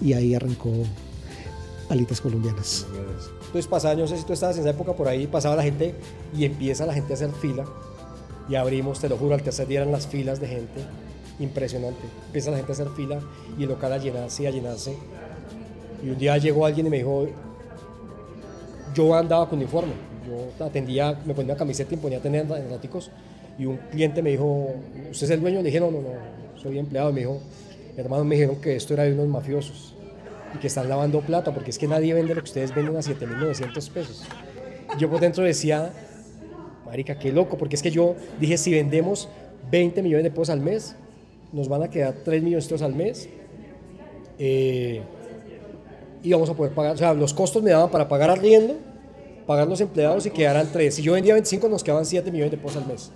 [0.00, 0.70] Y ahí arrancó
[1.88, 2.86] Alitas Colombianas.
[3.46, 5.62] Entonces pasaba, yo no sé si tú estabas en esa época por ahí, pasaba la
[5.62, 5.94] gente
[6.36, 7.64] y empieza la gente a hacer fila
[8.48, 10.84] y abrimos, te lo juro, al tercer día eran las filas de gente,
[11.38, 12.00] impresionante.
[12.26, 13.20] Empieza la gente a hacer fila
[13.58, 14.96] y el local a llenarse y a llenarse.
[16.04, 17.26] Y un día llegó alguien y me dijo,
[18.94, 19.92] yo andaba con uniforme,
[20.26, 22.68] yo atendía, me ponía camiseta y me ponía tener en
[23.58, 24.74] y un cliente me dijo,
[25.10, 25.58] ¿usted es el dueño?
[25.58, 26.08] Le dije, no, no, no,
[26.60, 27.10] soy empleado.
[27.10, 27.40] Y me dijo,
[27.96, 29.94] hermano, me dijeron que esto era de unos mafiosos
[30.54, 33.00] y que están lavando plata porque es que nadie vende lo que ustedes venden a
[33.00, 34.24] 7.900 pesos.
[34.98, 35.90] Yo por dentro decía,
[36.84, 39.28] marica, qué loco, porque es que yo dije, si vendemos
[39.70, 40.96] 20 millones de pesos al mes,
[41.52, 43.28] nos van a quedar 3 millones de al mes.
[44.38, 45.02] eh,
[46.22, 48.74] y vamos a poder pagar, o sea, los costos me daban para pagar arriendo,
[49.46, 50.94] pagar los empleados y quedaran 3.
[50.94, 53.10] Si yo vendía 25, nos quedaban 7 millones de pesos al mes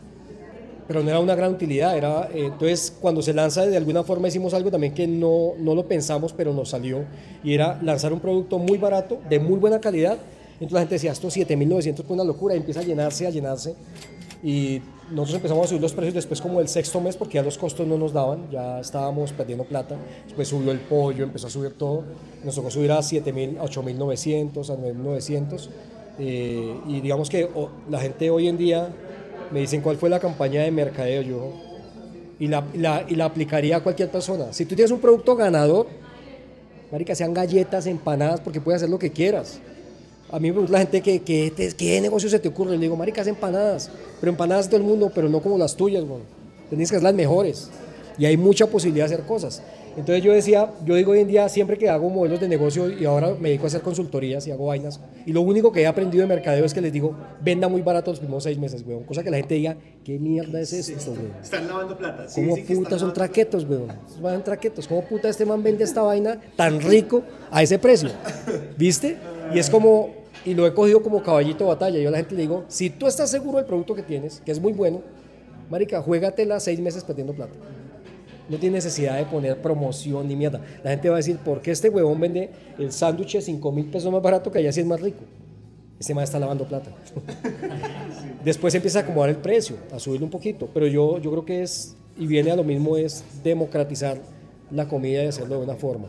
[0.90, 1.96] pero no era una gran utilidad.
[1.96, 5.76] Era, eh, entonces, cuando se lanza, de alguna forma hicimos algo también que no, no
[5.76, 7.04] lo pensamos, pero nos salió,
[7.44, 10.18] y era lanzar un producto muy barato, de muy buena calidad.
[10.54, 13.76] Entonces la gente decía, esto 7.900 fue una locura, y empieza a llenarse, a llenarse.
[14.42, 14.80] Y
[15.10, 17.86] nosotros empezamos a subir los precios después como el sexto mes, porque ya los costos
[17.86, 19.96] no nos daban, ya estábamos perdiendo plata.
[20.24, 22.04] Después subió el pollo, empezó a subir todo.
[22.44, 25.68] Nos tocó subir a 7.000, a 8.900, a 9.900.
[26.18, 27.48] Eh, y digamos que
[27.88, 28.88] la gente hoy en día
[29.50, 31.52] me dicen cuál fue la campaña de mercadeo yo
[32.38, 34.52] y la, la, y la aplicaría a cualquier persona.
[34.52, 35.86] Si tú tienes un producto ganador,
[36.90, 39.60] marica, sean galletas, empanadas, porque puedes hacer lo que quieras.
[40.32, 42.72] A mí me pregunta la gente que, que, te- qué negocio se te ocurre.
[42.72, 45.74] Le digo, marica, haz empanadas, pero empanadas de todo el mundo, pero no como las
[45.76, 46.24] tuyas, bueno.
[46.68, 47.70] Tienes que hacer las mejores.
[48.18, 49.62] Y hay mucha posibilidad de hacer cosas.
[49.96, 53.04] Entonces yo decía, yo digo hoy en día, siempre que hago modelos de negocio y
[53.06, 56.22] ahora me dedico a hacer consultorías y hago vainas, y lo único que he aprendido
[56.22, 59.02] de mercadeo es que les digo, venda muy barato los primeros seis meses, weón.
[59.02, 61.32] Cosa que la gente diga, ¿qué mierda es esto, weón?
[61.42, 62.28] Están lavando plata.
[62.28, 63.88] Sí, ¿Cómo sí puta son traquetos, weón?
[64.22, 64.86] Van traquetos.
[64.86, 68.10] ¿Cómo puta este man vende esta vaina tan rico a ese precio?
[68.78, 69.16] ¿Viste?
[69.52, 70.10] Y es como,
[70.44, 71.98] y lo he cogido como caballito de batalla.
[71.98, 74.52] Yo a la gente le digo, si tú estás seguro del producto que tienes, que
[74.52, 75.02] es muy bueno,
[75.68, 77.54] marica, juégatela seis meses perdiendo plata.
[78.48, 80.60] No tiene necesidad de poner promoción ni mierda.
[80.82, 83.86] La gente va a decir, ¿por qué este huevón vende el sándwich a 5 mil
[83.86, 85.20] pesos más barato que allá sí es más rico?
[86.00, 86.90] Este más está lavando plata.
[88.44, 90.68] Después empieza a acomodar el precio, a subirlo un poquito.
[90.74, 94.18] Pero yo, yo creo que es, y viene a lo mismo, es democratizar
[94.72, 96.08] la comida y hacerlo de una forma.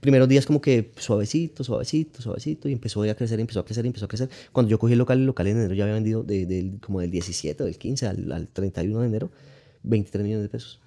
[0.00, 4.06] Primeros días como que suavecito, suavecito, suavecito, y empezó a crecer, empezó a crecer, empezó
[4.06, 4.30] a crecer.
[4.52, 7.00] Cuando yo cogí el local, el local en enero ya había vendido de, del- como
[7.00, 9.30] del 17, del 15 al, al 31 de enero,
[9.82, 10.80] 23 millones de pesos.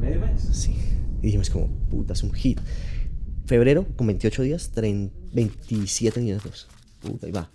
[0.00, 0.40] ¿Medio mes?
[0.52, 0.74] Sí.
[1.22, 2.60] Y dijimos como, puta, es un hit.
[3.46, 6.68] Febrero, con 28 días, 30 27 millones de pesos.
[7.00, 7.50] Puta, ahí va.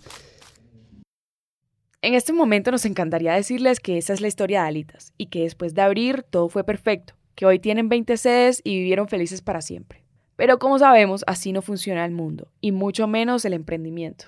[2.02, 5.42] En este momento nos encantaría decirles que esa es la historia de Alitas y que
[5.42, 9.62] después de abrir todo fue perfecto, que hoy tienen 20 sedes y vivieron felices para
[9.62, 10.04] siempre.
[10.36, 14.26] Pero como sabemos, así no funciona el mundo, y mucho menos el emprendimiento.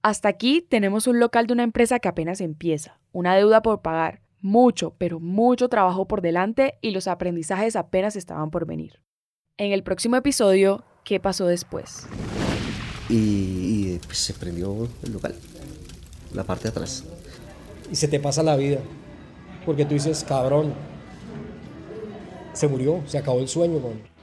[0.00, 4.22] Hasta aquí tenemos un local de una empresa que apenas empieza, una deuda por pagar,
[4.40, 9.02] mucho, pero mucho trabajo por delante y los aprendizajes apenas estaban por venir.
[9.58, 12.06] En el próximo episodio, ¿qué pasó después?
[13.10, 15.34] Y, y, pues, se prendió el local,
[16.32, 17.04] la parte de atrás.
[17.92, 18.78] Y se te pasa la vida.
[19.66, 20.72] Porque tú dices, cabrón,
[22.54, 24.13] se murió, se acabó el sueño, man.